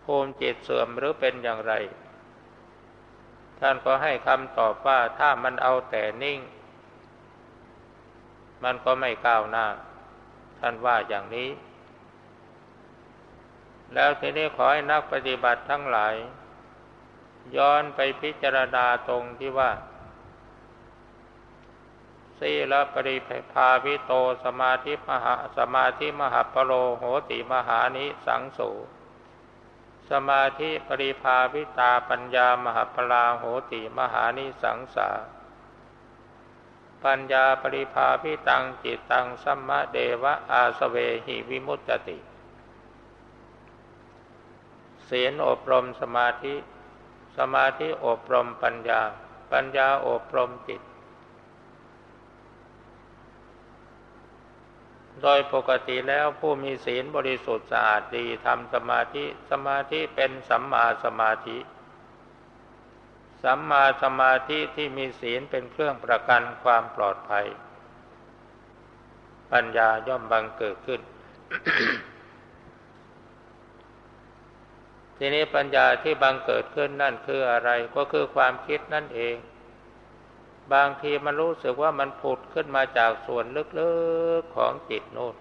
[0.05, 1.73] ภูมิจิตเสื่อมหรือเป็นอย่างไร
[3.61, 6.41] ท่านก็ให้คำตอบว่าถ้ามันเอาแต่นิ่ง
[8.65, 9.67] มันก็ไม่ก้าวหน้า
[10.59, 11.51] ท่านว่าอย่างนี้
[13.95, 16.15] แล้วทีนี้ขอให้นักปฏิบัติทั้งหลาย
[17.57, 19.71] ย้อนไปพิจารณาตรงที่ว่า
[22.41, 23.17] สีลปริ
[23.53, 24.13] ภาวิโต
[24.45, 28.71] สมาธิมหาสมาธิมหาปโลโหติมหานิสังสู
[30.11, 35.11] สมาธิปริภาวิตาปัญญามหาปลาโหติมหานิสังสา
[37.05, 42.19] ปัญญาปริภาพิตังจิตตังสัมมะเดวะอาสเวหิวิมุตติ
[45.09, 46.55] ศีลอบรมสมาธิ
[47.37, 49.01] สมาธิอบรมปัญญา
[49.53, 50.83] ปัญญาอบรมจิต
[55.23, 61.59] โดยปกติแล้วผู้มีศีลบริสุทธิ์สะอาดดีทำสมาธิสมาธิเป็นสัมมาสมาธิ
[63.45, 67.47] สัมมาสมาธิที่มีศีลเป็นเครื่องประกันความปลอดภัย
[69.53, 71.01] ปัญญาย่อมบังเกิดขึ้น
[75.17, 79.35] ทีนี้ปัญญาที่บังเกิดขึ้นนั่นคืออะไรก็คือความคิดนั่นเอง
[80.73, 83.45] บางทีมันรู้สึกว่ามันผุดขึ้นมาจากส่วน
[83.79, 83.93] ลึ
[84.41, 85.35] กๆของจิตโน้น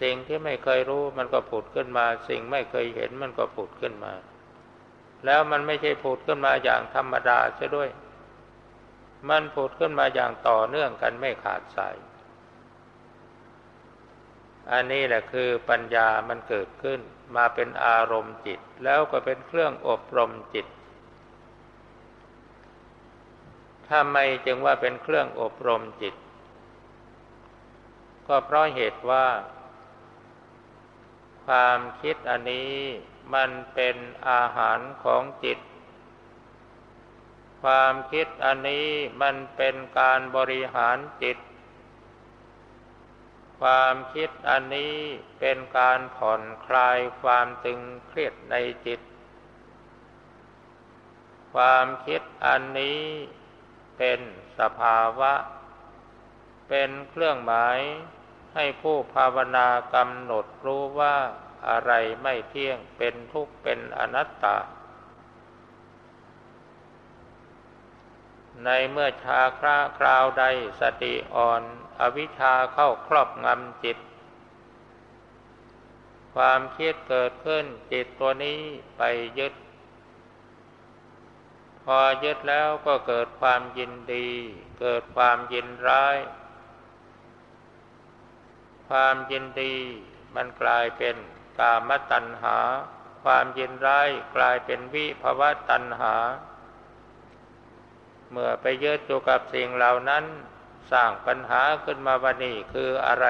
[0.00, 4.12] สิ่งที่ไม่เคยรู้มันก็ผุดขึ้นมา สิ่งไม่เคยเห็นมันก็ผุดขึ้นมา
[5.24, 7.88] แล้วมันไม่ใช่ผุดขึ้นมาอย่างธรรมดาเสียด้วย
[9.28, 11.96] มันผุดขึ้นมาอย่างต่อเนื่องกันไม่ขาดสาย
[14.72, 17.00] อันนี้แหละคือปัญญามันเกิดขึ้น
[17.36, 20.66] มาเป็นอารมณ์จิต แล้วก็เป็นเครื่องอบรมจิต
[23.90, 26.14] ทำไมจึงว่าเป็นเครื่องอบรมจิต
[28.26, 29.26] ก็เพราะเหตุว่า
[31.46, 32.74] ความคิดอันนี้
[33.34, 33.96] มันเป็น
[34.28, 35.58] อาหารของจิต
[37.62, 38.88] ความคิดอันนี้
[39.22, 41.38] มันเป็นการบริหารจิต
[43.60, 44.96] ความคิดอันนี้
[45.40, 48.54] เป็นการผ่อนคลายความตึงเครียดใน
[48.86, 49.00] จิต
[51.54, 53.02] ความคิดอันนี้
[53.98, 54.20] เป็น
[54.58, 55.32] สภาวะ
[56.68, 57.78] เป็นเครื่องหมาย
[58.54, 61.16] ให้ผู้ภาวนากำหนดรู้ว่า
[61.68, 61.92] อะไร
[62.22, 64.56] ไม่เที่ยงเป็นทุกข์เป็นอนัตตา
[68.64, 70.44] ในเมื่อชาคราคราวใด
[70.80, 71.62] สติอ่อน
[72.00, 73.98] อวิชชาเข้าครอบงำจิต
[76.34, 78.60] ความคิดเกิดขึ้นจิตตัวนี้
[78.96, 79.02] ไป
[79.38, 79.54] ยึด
[81.98, 84.28] อยึดแล้วก็เกิดความยินดี
[84.80, 86.16] เกิดความยินร้าย
[88.88, 89.74] ความยินดี
[90.34, 91.16] มันกลายเป็น
[91.58, 92.58] กามตัณหา
[93.24, 96.14] ความยินร้ายกลายเป็นวิภวะตัณหา
[98.30, 100.24] เมื่อไปยึดอยู่กับสิ่งเหล่านั้น
[100.92, 103.26] สร้างปัญหาขึ้นมาวันนี้คืออะไร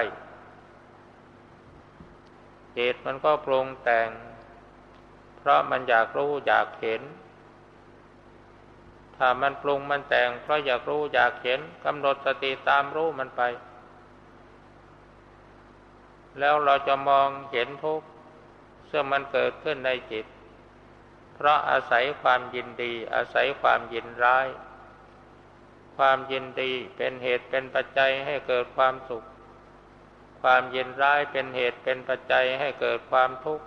[2.76, 4.08] จิตมันก็ปรุงแต่ง
[5.38, 7.02] เพราะมันอยากรู้อยากเห็น
[9.18, 13.42] ถ้ามันปรุงมันแต่งเพราะอยากรู้อยากเห็นกำหนดสติตามรู้มันไป
[16.38, 18.06] แล้วเราจะมองเห็นทุกข์
[18.90, 20.26] ซึ่งมันเกิดขึ้นในจิต
[21.34, 24.46] เพราะอาศัยความยินดี อาศัยความยินร้าย
[25.96, 29.26] ความยินดีเป็นเหตุเป็นปัจจัยให้เกิดความสุข
[30.42, 33.64] ความยินร้ายเป็นเหตุเป็นปัจจัยให้เกิดความทุกข์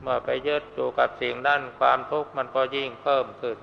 [0.00, 3.58] เมื่อไปยึดอยู่กับสิ่งนั้นความทุกข์มันก็ยิ่งเพิ่มขึ้น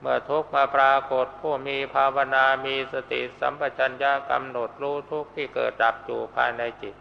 [0.00, 6.94] เมื่อทุกมาปรากฏผู้มีภาวนามีสติสัมปชัญญะกำหนดรู้ทุกที่เกิดดับอยู่ภายในจิต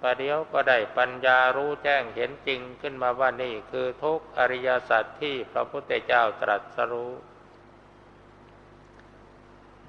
[0.00, 7.12] ประเดี๋ยวก็ได้ปัญญารู้แจ้งเห็นจริงขึ้นมาว่านี่คือทุกอริยสัจที่พระพุทธเจ้าตรัสรู้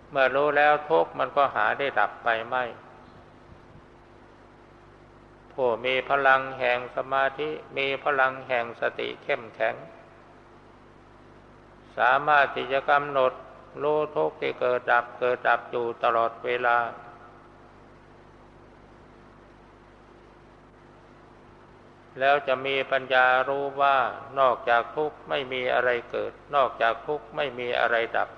[0.09, 2.63] เมื่อรู้แล้วทุกมันก็หาได้ดับไปไม่
[5.53, 9.75] ผู้มีพลังแห่งสมาธิมีพลังแห่งสติเข้มแข็ง
[11.97, 13.33] สามารถที่จะกำหนด
[13.83, 16.77] รู้ทุกที่เกิดดับเกิดดับอยู่ตลอดเวลา
[22.19, 23.97] แล้วจะมีปัญญารู้ว่า
[24.39, 28.29] นอกจากทุกข์ไม่มีอะไรเกิด นอกจากทุกข์ไม่มีอะไรดับ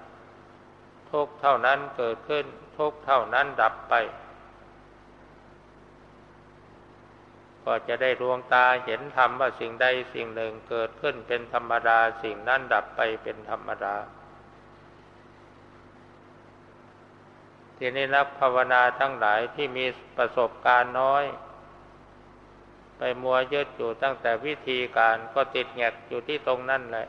[1.12, 2.46] ทุกเท่านั้นเกิดขึ้น
[2.78, 3.94] ทุกเท่านั้นดับไป
[7.66, 13.96] ก็จะได้ดวงตาเห็นธรรมว่าสิ่งใดสิ่งหนึ่งเกิดขึ้นเป็นธรรมดาสิ่งนั้นดับไปเป็นธรรมดา
[17.78, 19.86] ทีนี้นักภาวนาทั้งหลายที่มี
[20.18, 21.24] ประสบการณ์น้อย
[22.98, 27.08] ไปมัวยึดอยู่ตั้งแต่วิธีการก็ติดแงกอยู่ที่ตรงนั่นแหละ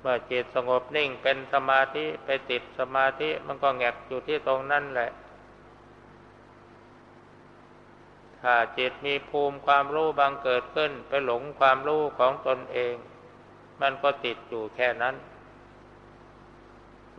[0.00, 5.10] เมื่อจิตสงบนิ่งเป็นสมาธิไปติดสมาธิมันก็แงกอยู่ที่ตรงนั่นแหละ
[8.48, 12.94] ถ้าจิตมีภูมิความรู้บางเกิดขึ้นไปหลงความรู้ของตนเอง
[13.80, 15.14] มันก็ติดอยู่แค่นั้น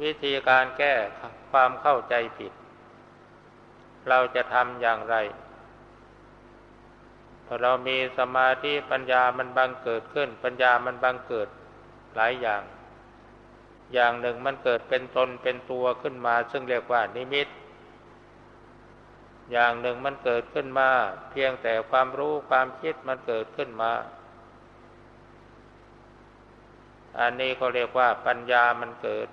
[0.01, 0.93] วิธีการแก้
[1.51, 2.53] ความเข้าใจผิด
[4.09, 5.15] เราจะทำอย่างไร
[7.45, 11.47] พอเรามีสมาธิปัญญามันบังเกิดขึ้น ปัญญามันบังเกิด
[12.15, 12.61] หลายอย่าง
[13.93, 17.49] อย่างหนึ่งมันเกิดเป็นตนเป็นตัวขึ้นมา ซึ่งเรียกว่านิมิต
[19.51, 20.89] อย่างหนึ่งมันเกิดขึ้นมา
[21.31, 23.91] เพียงแต่ความรู้ความคิดมันเกิดขึ้นมา
[27.19, 29.27] อันนี้เขาเรียกว่าปัญญามันเกิด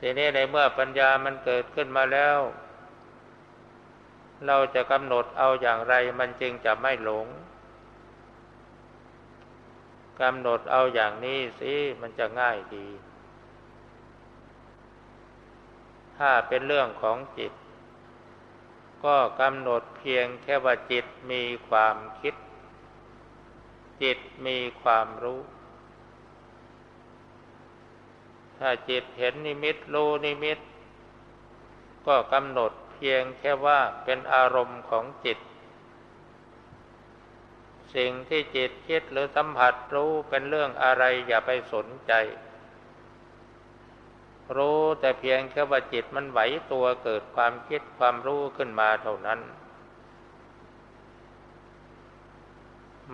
[0.00, 2.38] ทีนี้ในเมื่อปัญญามันเกิดขึ้นมาแล้ว
[4.46, 7.26] เราจะกำหนดเอาอย่างไรมันจึงจะไม่หลง
[10.20, 12.86] กำหนดเอาอย่างนี้สิมันจะง่ายดี
[16.18, 17.52] ถ้าเป็นเรื่องของจิต
[19.04, 22.34] ก็กำหนดเพียงแค่ว่าจิตมีความคิด
[24.02, 25.40] จิตมีความรู้
[28.58, 30.58] ถ้าจิตเห็นนิมิตรู้นิมิต
[32.06, 35.38] ก็กำหนดเพียงแค่ว่าเป็นอารมณ์ของจิต
[37.94, 42.12] สิ่งที่จิตคิดหรือสัมผัสรู้เป็นเรื่องอะไรอย่าไปสนใจ
[44.56, 46.40] รู้แต่เพียงแค่ว่าจิตมันไหว
[46.72, 49.40] ตัวเกิดความคิดความรู้ขึ้นมาเท่านั้น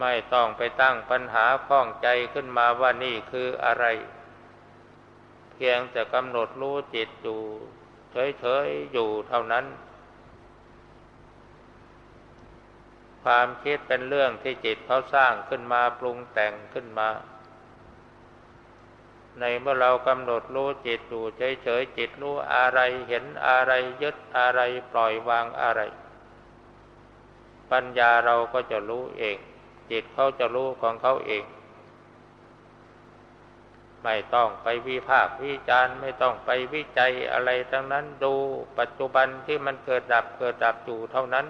[0.00, 3.84] ไม่ต้องไปตั้งปัญหาข้องใจขึ้นมาว่านี่คืออะไร
[5.52, 7.40] เพียงแต่กำหนดรู้จิตอยู่
[8.10, 9.64] เฉยๆอยู่เท่านั้น
[13.24, 17.08] ความคิดเป็นเรื่องที่จิตเขาสร้างขึ้นมาปรุงแต่งขึ้นมา
[19.40, 21.24] ในเมื่อเรากำหนดรู้จิตอยู่
[21.62, 23.72] เฉยๆจิตรู้อะไรเห็นอะไร
[24.02, 24.60] ยึดอะไร
[24.92, 25.80] ปล่อยวางอะไร
[27.70, 29.36] ปัญญาเราก็จะรู้เอง
[29.90, 31.44] จิตเขาจะรู้ของเขาเอง
[34.04, 38.34] ไม่ต้องไปวิพากวิจารณ์ไม่ต้องไปวิจัยอะไรทั้งนั้นดู
[38.78, 41.46] ปัจจุบันที่มันเกิดดับเกิดดับอยู่เท่านั้น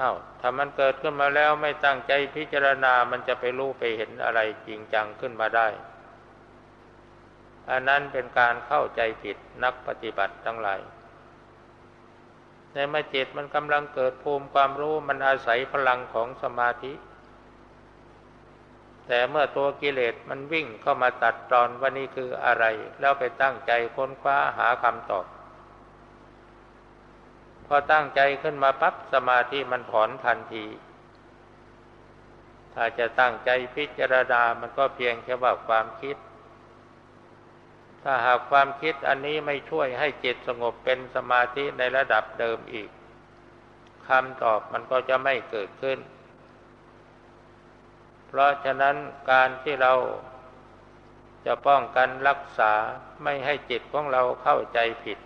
[0.00, 5.68] อา้าวถ้ามันเกิดขึ้นมาแล้วไม่ตั้งใจพิจารณามันจะไปรู้ไปเห็นอะไรจริงจังขึ้นมาได้
[7.70, 10.80] อันนั้นเป็นการเข้าใจผิดนักปฏิบัติทั้งหลาย
[12.72, 16.92] ในเมื่อจิตมันกำลังเกิดภูมิความรู้มันอาศัยพลังของสมาธิ
[19.06, 22.64] แต่เมื่อตัวกิเลสมันวิ่งเข้ามาตัดตอนว่านี่คืออะไร
[23.00, 25.24] แล้วไปตั้งใจค้นคว้าหาคำตอบ
[27.66, 30.66] พอตั้งใจขึ้นมาปั๊บสมาธิมันถอนทันที
[32.74, 36.16] ถ้าจะตั้งใจพิจารณา มันก็เพียงแค่ว่าความคิด
[38.02, 42.90] ถ้าหากความคิดอันนี้ไม่ช่วยให้จิตสงบเป็นสมาธิในระดับเดิมอีก
[44.06, 45.98] คำตอบมันก็จะไม่เกิดขึ้น
[48.26, 48.96] เพราะฉะนั้น
[49.30, 49.94] การที่เรา
[51.46, 52.72] จะป้องกันรักษา
[53.22, 55.18] ไม่ให้จิตของเราเข้าใจผิด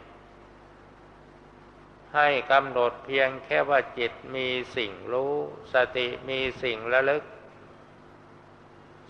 [2.15, 5.35] ให้กำหนดเพียงแค่ว่าจิตมีสิ่งรู้
[5.75, 7.25] สติมีสิ่งระลึก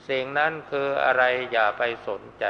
[0.08, 1.22] สิ่งนั้นคืออะไร
[1.52, 2.44] อย่าไปสนใจ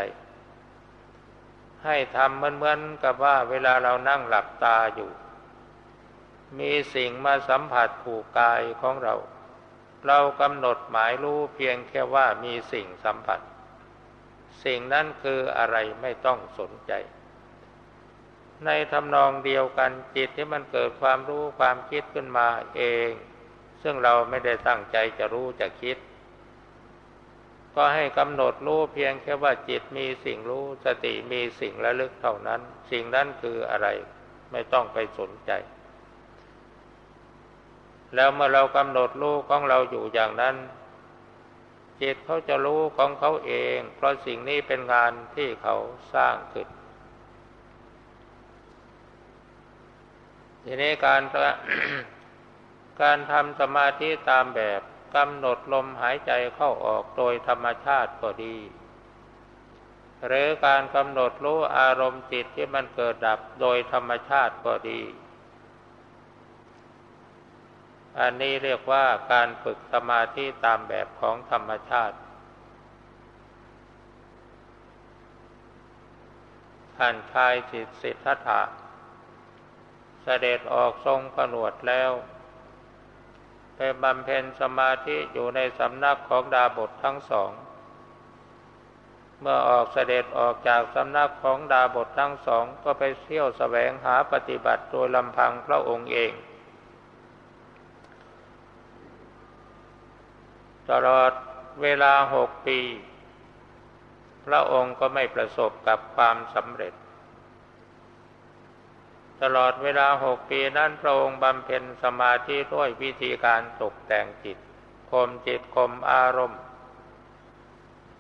[1.85, 5.11] ให้ทำเหมือนๆกับว่าเวลาเรานั่งหลับตาอยู่
[6.59, 9.15] มีสิ่งมาสัมผัสผูกกายของเรา
[10.07, 13.41] เรากำหนดหมายรู้เพียงแค่ว่ามีสิ่งสัมผัส
[14.65, 16.93] สิ่งนั้นคืออะไรไม่ต้องสนใจ
[18.65, 23.11] ในทำนองเดียวกันจิตที่มันเกิดความรู้ความคิดขึ้นมาเอง
[23.83, 25.97] ซึ่งเราไม่ได้ตั้งใจจะรู้จะคิด
[27.75, 33.89] ก็ให้กำหนดรู้เพียงแค่ว่าจิตมีสิ่งรู้สติมีสิ่งระลึกเท่านั้น สิ่งนั้นคืออะไร
[34.53, 35.51] ไม่ต้องไปสนใจ
[38.15, 40.57] แล้วเมื่อเรากำหนดรู้ของเราอยู่อย่างนั้น
[42.03, 45.77] จิตเขาจะรู้ของเขาเอง เพราะสิ่งนี้เป็นงานที่เขา
[46.15, 46.69] สร้างขึ้น
[50.69, 51.23] ทีนี้การ
[53.03, 54.81] การทำสมาธิตามแบบ
[55.17, 58.57] กำหนดลมหายใจเข้าออกโดยธรรมชาติก็ดี
[60.27, 65.01] หรือการกำหนดรู้อารมณ์จิตที่มันเกิดดับโดยธรรมชาติก็ดี
[68.21, 72.17] อันนี้เรียกว่าการฝึกสมาธิตามแบบของธรรมชาติ
[76.97, 78.63] ท่านชายสิทธิสิทธัตถะ
[80.29, 82.13] เสด็จออกทรงผนวดแล้ว
[83.77, 87.51] ไปบำเพ็ญสมาธิอยู่ในสำนักของดาบททั้งสอง
[89.41, 96.33] เมื่อออกเสด็จออกจากสำนักของดาบททั้งสองก็ไปเที่ยวแสวงหาปฏิบัติโดยลำพังพระองค์เอง
[100.91, 101.33] ตลอด
[101.83, 102.81] เวลาหกปี
[104.47, 106.93] พระองค์ก็ไม่ประสบกับความสำเร็จ
[109.43, 114.59] ตลอดเวลาหกปีนั้นพระองค์บำเพ็ญสมาธิด้วยวิธีการตกแต่งจิต
[115.11, 116.61] ข่มจิตข่มอารมณ์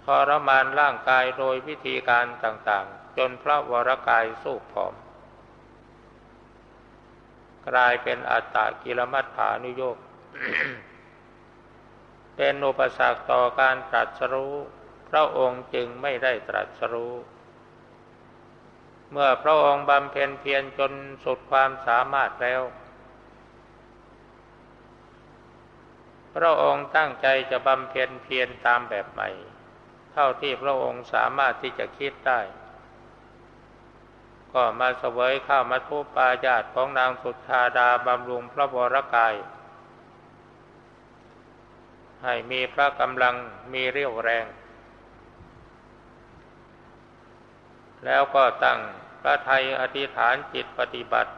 [0.04, 4.94] ทรมานร่างกายโดยวิธีการต่างๆ จนพระวรกายสู้ผอม
[7.68, 9.96] กลายเป็นอัตตะกิลมัฏฐานุโยก
[12.36, 14.54] เป็นอุปสรรคต่อการตรัสรู้
[15.10, 17.12] พระองค์จึงไม่ได้ตรัสรู้
[19.12, 20.92] เมื่อพระองค์บำเพ็ญเพียรจน
[21.24, 22.62] สุดความสามารถแล้ว
[26.34, 29.28] พระองค์ตั้งใจจะบำเพ็ญเพียรตามแบบใหม่
[30.12, 32.40] เท่าที่พระองค์สามารถที่จะคิดได้
[34.52, 39.34] ก็มาเสวยข้าวมัทุปายาตของนางสุทธาดาบำรุงพระวรกาย
[42.24, 43.34] ให้มีพระกำลัง
[43.72, 44.46] มีเรี่ยวแรง
[48.06, 48.80] แล้วก็ตั้ง
[49.22, 51.32] พระไทยอธิษฐานจิตปฏิบัติ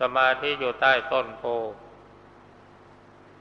[0.00, 1.42] สมาธิอยู่ใต้ต้นโพ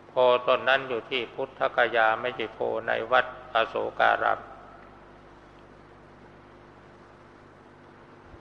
[0.10, 0.14] โพ
[0.48, 4.40] ต้นนั้นอยู่ที่พุทธกยาไม่ใช่โพในวัดอโศการาม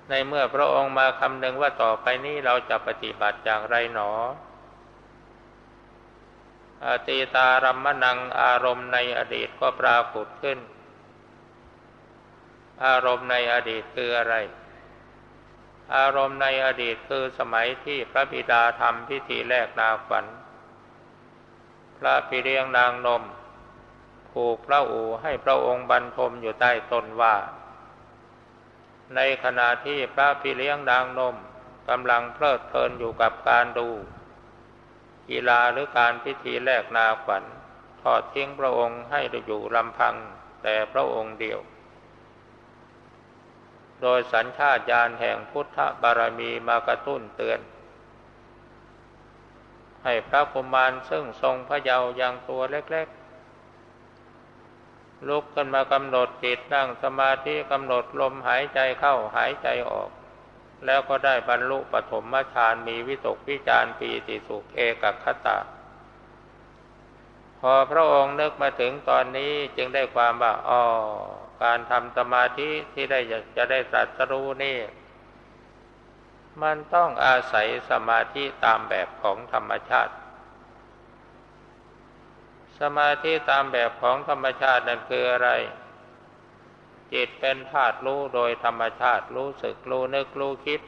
[0.08, 4.10] ในเมื่อพระองค์มาคำนึงว่าต่อไปนี้เราจะปฏิบัติอย่างไรหนอ
[6.84, 10.58] อตีตารัมมนังอารมณ์ในอดีตก็ปรากฏขึ้น
[12.84, 14.34] อารมณ์ในอดีตคืออะไร
[15.96, 20.26] อารมณ์ในอดีตคือสมัยที่พระบิดาทำพิธีแลกนาฝัน
[21.98, 23.22] พระพิเรียงนางนม
[24.30, 27.36] ผูกพระอูให้พระองค์บรรทมอยู่ใต้ต้นว่า
[29.14, 31.36] ในขณะที่พระพิเลี้ยงนางนม
[31.88, 33.88] กำลังเพลิดเพลินอยู่กับการดู
[35.28, 37.44] กีฬาหรือการพิธีแลกนาขวัญ
[38.02, 40.14] ทอดทิ้งพระองค์ให้อยู่ลำพัง
[40.62, 41.60] แต่พระองค์เดียว
[44.02, 47.60] โดยสัญชาตญาณแห่งพุทธบารมีมากระตุ้นเตือน
[50.04, 53.26] ให้พระกุมารซึ่งทรงพระเยาว์อย่างตัวเล็กๆ
[55.28, 60.10] ลุกขึ้นมากำหนดจิตนั่งสมาธิกำหนดลมหายใจเข้าหายใจออก
[60.86, 65.58] แล้วก็ได้บรรลุปฐมฌานมีวิตกวิจารปีติสุขเอกคตา
[67.60, 70.82] พอพระองค์นึกมาถึงตอนนี้จึงได้ความว่าอ๋อ
[71.62, 73.20] การทำสมาธิที่ได้
[73.56, 74.78] จะได้ตรัสรู้นี่
[76.62, 80.14] มันต้องอาศัยสมาธิตามแบบของธรรมชาติ
[82.80, 85.50] สมาธิตามแบบของธรรมชาตินั่นคืออะไร
[87.12, 90.80] จิตเป็นธาตุรู้โดยธรรมชาติรู้สึกรู้นึกรู้คิด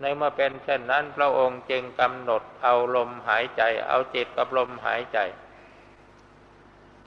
[0.00, 5.18] ในเมื่อเป็นเช่นนั้นพระองค์จึงกำหนดเอาลมหายใจ เอาจิตกับลมหายใจ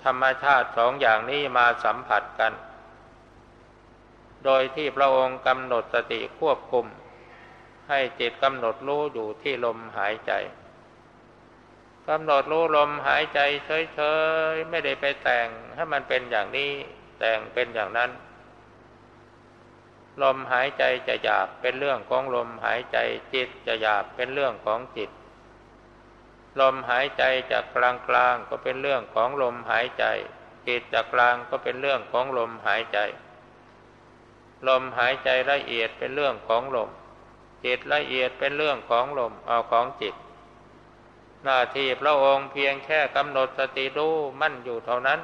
[0.03, 2.53] ธรรมชาติสองอย่างนี้มาสัมผัสกัน
[4.45, 6.85] โดยที่พระองค์กำหนดสติควบคุม
[7.89, 10.33] ให้จิตกำหนดรู้อยู่ที่ลมหายใจ
[12.09, 13.99] กำหนดรู้ลมหายใจเฉ
[14.53, 16.71] ยๆไม่ได้ไปแต่งให้มันเป็นอย่างนี้
[17.19, 18.11] แต่งเป็นอย่างนั้น
[20.21, 22.97] ลมหายใจจะหยาบเป็นเรื่องของลมหายใจ
[23.33, 25.09] จิตจะหยาบเป็นเรื่องของจิต
[26.59, 30.05] ลมหายใจจะกกลางกลางก็เป็นเรื่องของลมหายใจ
[30.67, 32.97] จิตจะกลางก็เป็นเรื่องของลมหายใจ
[34.67, 36.89] ลมหายใจละเอียดเป็นเรื่องของลม
[37.65, 40.15] จิตละเอียดเป็นเรื่องของลมเอาของจิต
[41.43, 44.07] หน้าที่พระองค์เพียงแค่กำหนดสติดู
[44.39, 45.19] มั่นอยู่เท่านั้น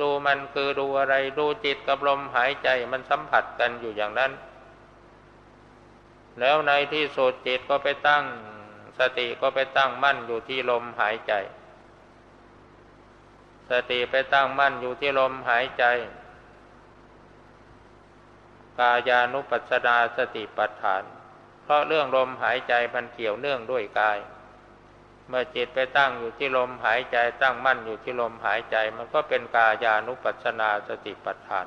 [0.00, 4.32] ดูมันคือดูอะไรดูจิตกับลมหายใจมันสัมผัสกันอยู่อย่างนั้น
[6.40, 8.24] แล้วในที่สุดจิตก็ไปตั้ง
[8.98, 11.32] สติก็ไปตั้งมั่นอยู่ที่ลมหายใจ
[13.70, 15.84] สติไปตั้งมั่นอยู่ที่ลมหายใจ
[18.80, 21.02] กายานุปัสสนาสติปัฏฐาน
[21.62, 24.18] เพราะเรื่องลมหายใจมันเกี่ยวเนื่องด้วยกาย
[25.28, 31.66] เมื่อจิตไปตั้งอยู่ที่ลมหายใจตั้งมั่นอยู่ที่ลมหายใจ มันก็เป็นกายานุปัสสนาสติปัฏฐาน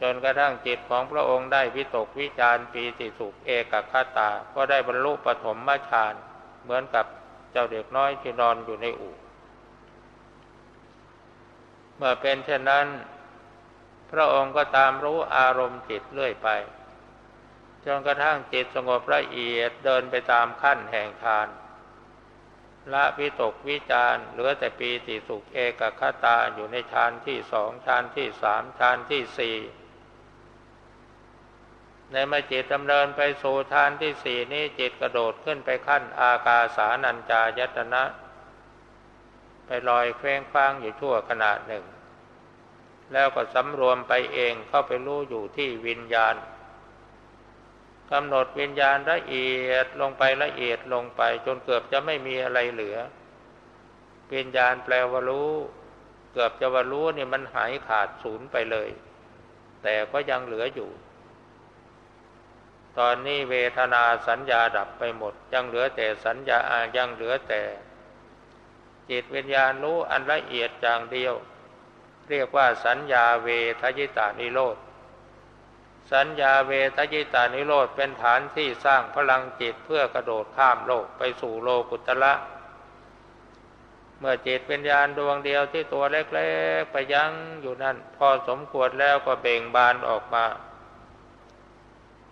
[0.00, 6.14] จนกระทั่งจิตของพระองค์ได้วิตกวิจารปีติสุขเอกคตา ก็ได้บรรลุปฐมฌาน
[6.62, 7.06] เหมือนกับ
[7.52, 9.14] เจ้าเด็กน้อยที่นอนอยู่ในอู่
[11.96, 12.86] เมื่อเป็นเช่นนั้น
[14.10, 16.48] พระองค์ก็ตามรู้อารมณ์จิตเรื่อยไป
[17.84, 21.48] จนกระทั่งจิตสงบละเอียดเดินไปตามขั้นแห่งฌาน
[22.92, 29.56] ละวิตกวิจารเหลือแต่ปีติสุขเอกคตาอยู่ในฌานที่สองฌานที่สามฌานที่สี่
[32.12, 38.02] ในเมื่อจิตดำเนินไปสู่ฌานที่สี่นี้จิตกระโดดขึ้นไปขั้นอากาสานัญจายตนะ
[39.66, 41.84] ไปลอยเคว้งคว้างอยู่ชั่วขณะหนึ่ง
[43.12, 46.34] แล้วก็สำรวมไปเองเข้าไปรู้อยู่ที่วิญญาณ
[48.10, 52.96] กำหนดวิญญาณละเอียดลงไปละเอียดลงไป จนเกือบจะไม่มีอะไรเหลือ
[54.32, 55.50] วิญญาณแปลว่ารู้
[56.32, 58.88] เกือบจะว่ารู้นี่มันหายขาดศูนย์ไปเลย
[59.82, 60.90] แต่ก็ยังเหลืออยู่
[62.98, 66.58] ตอนนี้เวทนาสัญญาดับไปหมด ยังเหลือแต่สัญญา
[66.96, 67.62] ยังเหลือแต่
[69.10, 71.34] จิตวิญญาณรู้อันละเอียดอย่างเดียว
[72.28, 73.48] เรียกว่าสัญญาเว
[73.80, 74.76] ทยิตานิโรธ
[76.12, 82.32] สัญญาเวทยิตานิโรธเป็นฐานที่สร้างพลังจิตเพื่อกระโดดข้ามโลกไปสู่โลกุตละ
[84.18, 87.32] เมื่อจิตเป็นญาณดวงเดียวที่ตัวเล็กๆไปยั้ง
[87.62, 90.44] อยู่นั่น พอสมควรแล้วก็เบ่งบานออกมา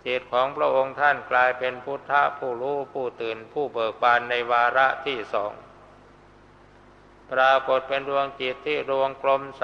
[0.07, 5.53] จิตของพระองค์ท่านกลายเป็นพุทธะผู้รู้ผู้ตื่นผู้เบิกบานในวาระที่สอง
[7.31, 9.63] ปรากฏเป็นดวงจิตที่ดวงกลมใส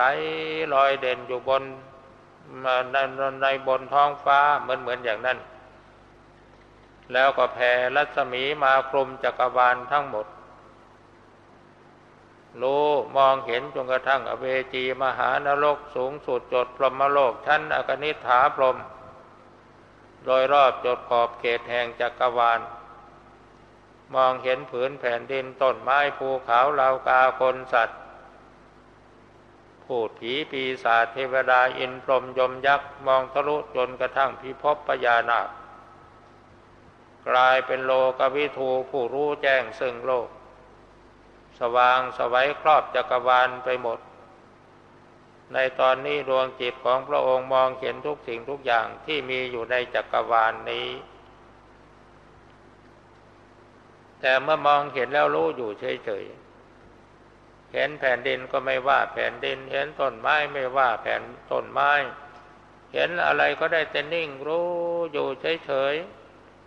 [0.73, 1.63] ลอยเด่นอยู่บน
[2.91, 2.97] ใน
[3.43, 5.37] ในบนท้องฟ้าเหมือนเหมือนอย่างนั้น
[7.13, 10.27] แล้วก็แผ่รัศมีมาคลุมจักรวาลทั้งหมด
[12.61, 12.85] รู้
[13.15, 18.77] มองเห็นจนกระทั่งอเวจีมหานรกสูงสุดจดพรหมโลกชั้นอกนิฐาพรหม
[20.29, 22.59] ดยรอบจดขอบเขตแห่งจักรวาล
[24.15, 27.99] มองเห็นผืนแผ่นดินต้นไม้ภูเขาเหล่ากาคนสัตว์
[29.85, 35.49] พูดผีปีศาจเทวดาอินพรหมยมยักษ์ มองทะลุจนกระทั่งพิภพปยานาค
[37.27, 40.27] กลายเป็นโลกวิทูผู้รู้แจ้งซึ่งโลก
[41.59, 43.99] สว่างสวัยครอบจักรวาลไปหมด
[45.53, 50.89] ในตอนนี้ดวงจิตของพระองค์มองเห็นทุกสิ่งทุกอย่างที่มีอยู่ในจักรวาลนนี้
[54.21, 61.21] แต่เมื่อมองเห็นแล้วรู้อยู่เฉยๆ เห็นแผ่นดินก็ไม่ว่าแผ่นดิน เห็นต้นไม้ไม่ว่าแผ่น
[61.51, 61.91] ต้นไม้
[62.93, 64.69] เห็นอะไรก็ได้แต่นิ่งรู้
[65.11, 65.27] อยู่
[65.65, 65.95] เฉย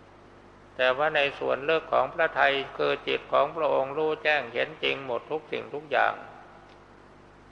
[0.03, 6.13] ๆ แต่ว่าในส่วนเลือกของพระไทยคือจิตของพระองค์รู้แจ้งเห็นจริงหมดทุกสิ่งทุกอย่าง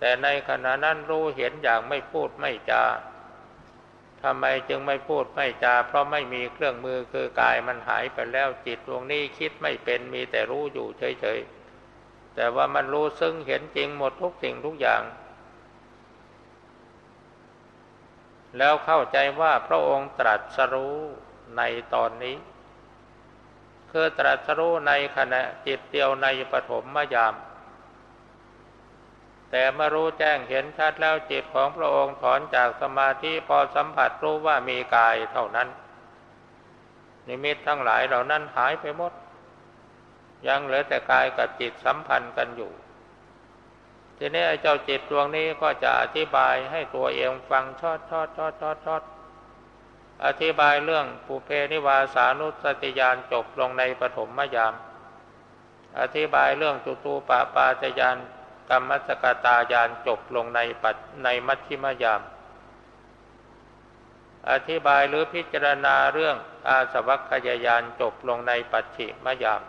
[0.03, 2.83] แต่ในขณะนั้นรู้เห็นอย่างไม่พูดไม่จา
[4.23, 15.01] ทำไมจึงไม่พูดไม่จา เพราะไม่มีเครื่องมือคือกายมันหายไปแล้วจิตดวงนี้คิดไม่เป็นมีแต่รู้อยู่เฉยๆ แต่ว่ามันรู้ซึ่งเห็นจริงหมดทุกสิ่งทุกอย่าง
[18.57, 20.97] แล้วเข้าใจว่าพระองค์ตรัสรู้
[21.57, 21.61] ใน
[21.93, 22.37] ตอนนี้
[23.91, 27.33] คือตรัสรู้ในขณะจิตเดียวในปฐมมยาม
[29.51, 35.67] แต่เมื่อรู้แจ้งเห็นชัดแล้วจิตของพระองค์ถอนจากสมาธิพอสัมผัสรู้ว่ามีกายเท่านั้น
[37.27, 39.13] นิมิตทั้งหลายเหล่านั้นหายไปหมด
[40.47, 42.71] ยังเหลือแต่กายกับจิตสัมพันธ์กันอยู่
[44.17, 49.01] ทีนี้เจ้าจิตดวงนี้ก็จะอธิบายให้ตัวเองฟังชอดชอดชอดชอดชอด
[50.25, 54.73] อธิบายเรื่องปุเพนิวาสานุสติยานจบลงในปฐมมยาม
[55.99, 58.17] อธิบายเรื่องจุตูปปาจยาน
[58.71, 62.21] กรรมสกตายานจบลงในปัจในมัชชิมยาม
[64.51, 66.35] อธิบายหรือพิจารณาเรื่อง
[66.69, 69.61] อาสวัคยายานจบลงในปัจฉิมยาม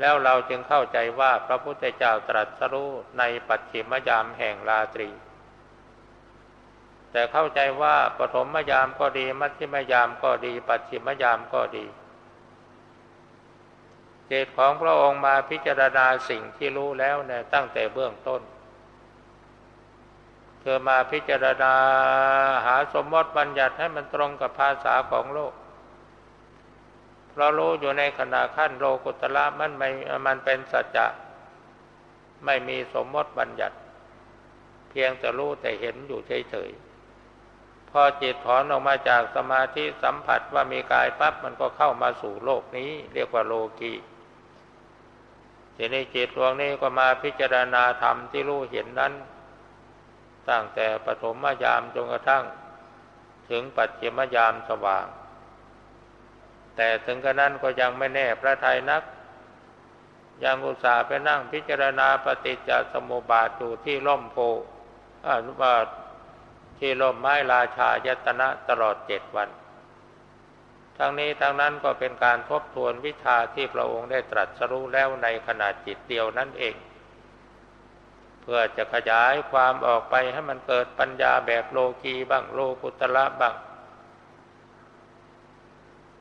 [0.00, 5.10] แล้วเราจึงเข้าใจว่าพระพุทธเจ้าตรัสรู้ในปัจฉิมยามแห่งราตรี
[7.10, 11.84] แต่เข้าใจว่าปฐมยามก็ดี มัชฌิมยามก็ดี ปัจฉิมยามก็ดี
[14.30, 18.42] จตของพระองค์มาพิจารณาสิ่งที่รู้แล้วเนี่ยตั้งแต่เบื้องต้น
[20.60, 21.74] เธอมาพิจารณา
[22.66, 25.52] หาสมมติบัญญัติให้มันตรงกับภาษาของโลก
[27.30, 29.88] เพราะรู้อยู่ในขณะขั้นโลกุตละมันไม่
[30.26, 31.06] มันเป็นสัจจะ
[32.44, 33.76] ไม่มีสมมติบัญญัติ
[34.90, 43.92] เพียงแต่รู้แต่เห็นอยู่เฉยๆพอจิตถอนออกมาจากสมาธิสัมผัสว่ามีกายปั๊บมันก็เข้ามาสู่โลกนี้ เรียกว่าโลกี
[45.76, 49.12] ทีนี้จิตดวงนี้ก็มาพิจารณาธรรมที่รู้เห็นนั้น
[50.50, 52.44] ตั้งแต่ปฐมยามจนกระทั่ง
[53.48, 55.06] ถึงปัจฉิมยามสว่าง
[56.76, 59.02] แต่ถึงกระนั้นก็ยังไม่แน่พระไทยนัก
[60.44, 64.36] ยังอุตส่าห์ไปนั่งพิจารณาปฏิจจสมุปบาทอยู่ที่ล่มโพ
[65.24, 65.74] อ่าว่า
[66.78, 69.48] ที่ล่มไม้ราชายตนะตลอดเจ็ดวัน
[70.98, 76.74] ทั้งนี้ทั้งนั้นก็เป็นการทบทวนวิชาที่พระองค์ได้ตรัสรู้แล้วในขณะจิตเดียวนั่นเอง
[78.42, 83.54] เพื่อจะขยายความออกไปให้มันเกิดปัญญาแบบโลกีบ้างโลกุตละบ้าง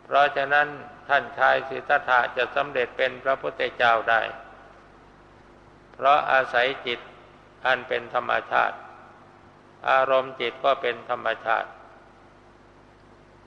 [0.03, 0.67] เพราะฉะนั้น
[1.07, 4.21] ท่านชายสิทธัตถะจะสำเร็จเป็นพระพุทธเจ้าได้
[5.93, 6.99] เพราะอาศัยจิต
[7.65, 8.78] อันเป็นธรรมชาติ
[9.89, 11.69] อารมณ์จิตก็เป็นธรรมชาติ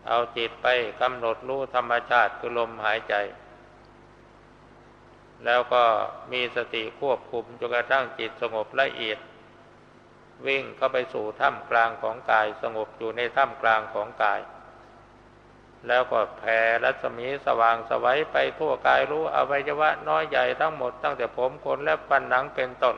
[0.09, 0.67] เอาจิตไป
[1.01, 3.15] กำหนดรู้ธรรมชาติคือลมหายใจ
[5.45, 5.85] แล้วก็
[6.33, 9.19] มีสติควบคุมจนกระทั่งจิตสงบละเอียด
[10.47, 14.41] วิ่งเข้าไปสู่ถ้ำกลางของกายสงบอยู่ในถ้ำกลางของกาย
[15.89, 22.97] แล้วก็แผ่รัศมีสว่างสวัยไปทั่วกายรู้อวัยวะน้อยใหญ่ทั้งหมดตั้งแต่ผมขนและฟันหนังเป็นต้น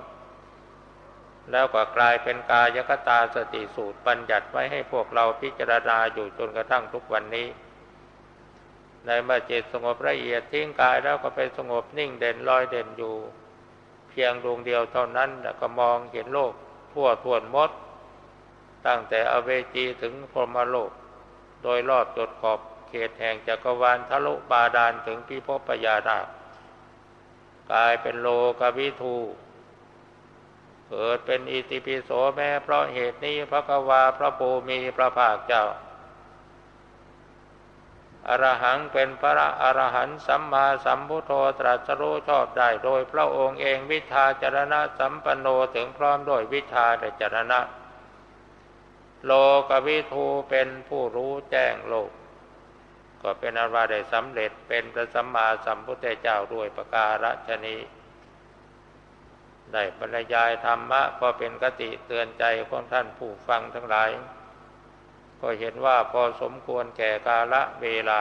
[1.51, 7.49] แล้วก็กลายเป็นกายกตาสติสูตรบัญญัติไว้ให้พวกเราพิจารณาอยู่จนกระทั่งทุกวันนี้
[9.07, 13.15] ในเมื่อจิตสงบละเอียดทิ้งกายแล้วก็ไปสงบนิ่งเด่นลอยเด่นอยู่
[14.09, 16.53] เพียงดวงเดียวเท่านั้นแล้วก็มองเห็นโลก
[16.93, 17.71] ทั่วทวนมด
[18.87, 20.91] ตั้งแต่อเวจีถึงพรหมโลก
[21.63, 26.19] โดยรอบจดขอบเขตแห่งจักรวาลทะลุบาดาลถึงพิภพปยาดา
[27.71, 28.29] กลายเป็นโล
[28.61, 29.17] กวิทู
[30.91, 35.65] เกิดเป็นอิติปิโสแม้เพราะเหตุนี้พระกวาพระภูมีพระภาคเจ้า
[38.29, 46.87] อรหังเป็นพระอรหันต์สัมมาสัมพุทโธตรัสรู้ชอบได้โดยพระองค์เองวิชาจรณะสัมปันโนถึงพร้อมด้วยวิชา
[47.21, 47.61] จรณะ
[49.27, 49.33] โล
[49.69, 52.11] กวิทูเป็นผู้รู้แจ้งโลก
[53.23, 57.81] ก็เป็นอวาได้สำเร็จเป็นพระสัมมาสัมพุทธเจ้าด้วยประการฉนี้
[59.73, 64.11] ได้บรรยายธรรมะก็เป็นกติเตือนใจของท่านผู้ฟังทั้งหลาย
[65.41, 68.21] ก็เห็นว่าพอสมควรแก่กาละเวลา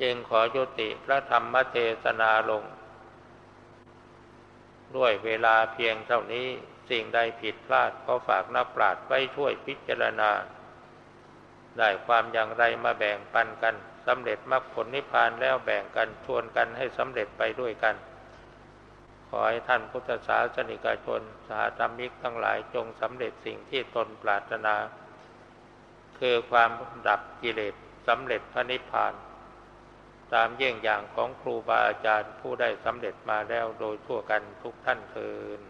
[0.00, 2.64] จึงขอยุติพระธรรมเทศนาลง
[4.96, 6.46] ด้วยเวลาเพียงเท่านี้
[6.90, 10.30] สิ่งใดผิดพลาดก็ฝากนักปราชญ์ไว้ช่วยพิจารณา
[11.78, 13.74] ได้ความอย่างไรมาแบ่งปันกัน
[14.06, 17.94] สำเร็จมรรคผลนิพพานแล้วแบ่งกันชวนกันให้สำเร็จไปด้วยกัน
[19.30, 24.74] ขอให้ท่านพุทธศาสนิกชน สาธรรมิกทั้งหลายจงสำเร็จสิ่งที่ตนปรารถนา
[26.18, 26.70] คือความ
[27.08, 27.74] ดับกิเลส
[28.08, 29.14] สำเร็จพระนิพพาน
[30.34, 35.60] ตามเยี่ยงอย่างของครูบาอาจารย์ผู้ได้สำเร็จมาแล้วโดยทั่วกันทุกท่านเทิน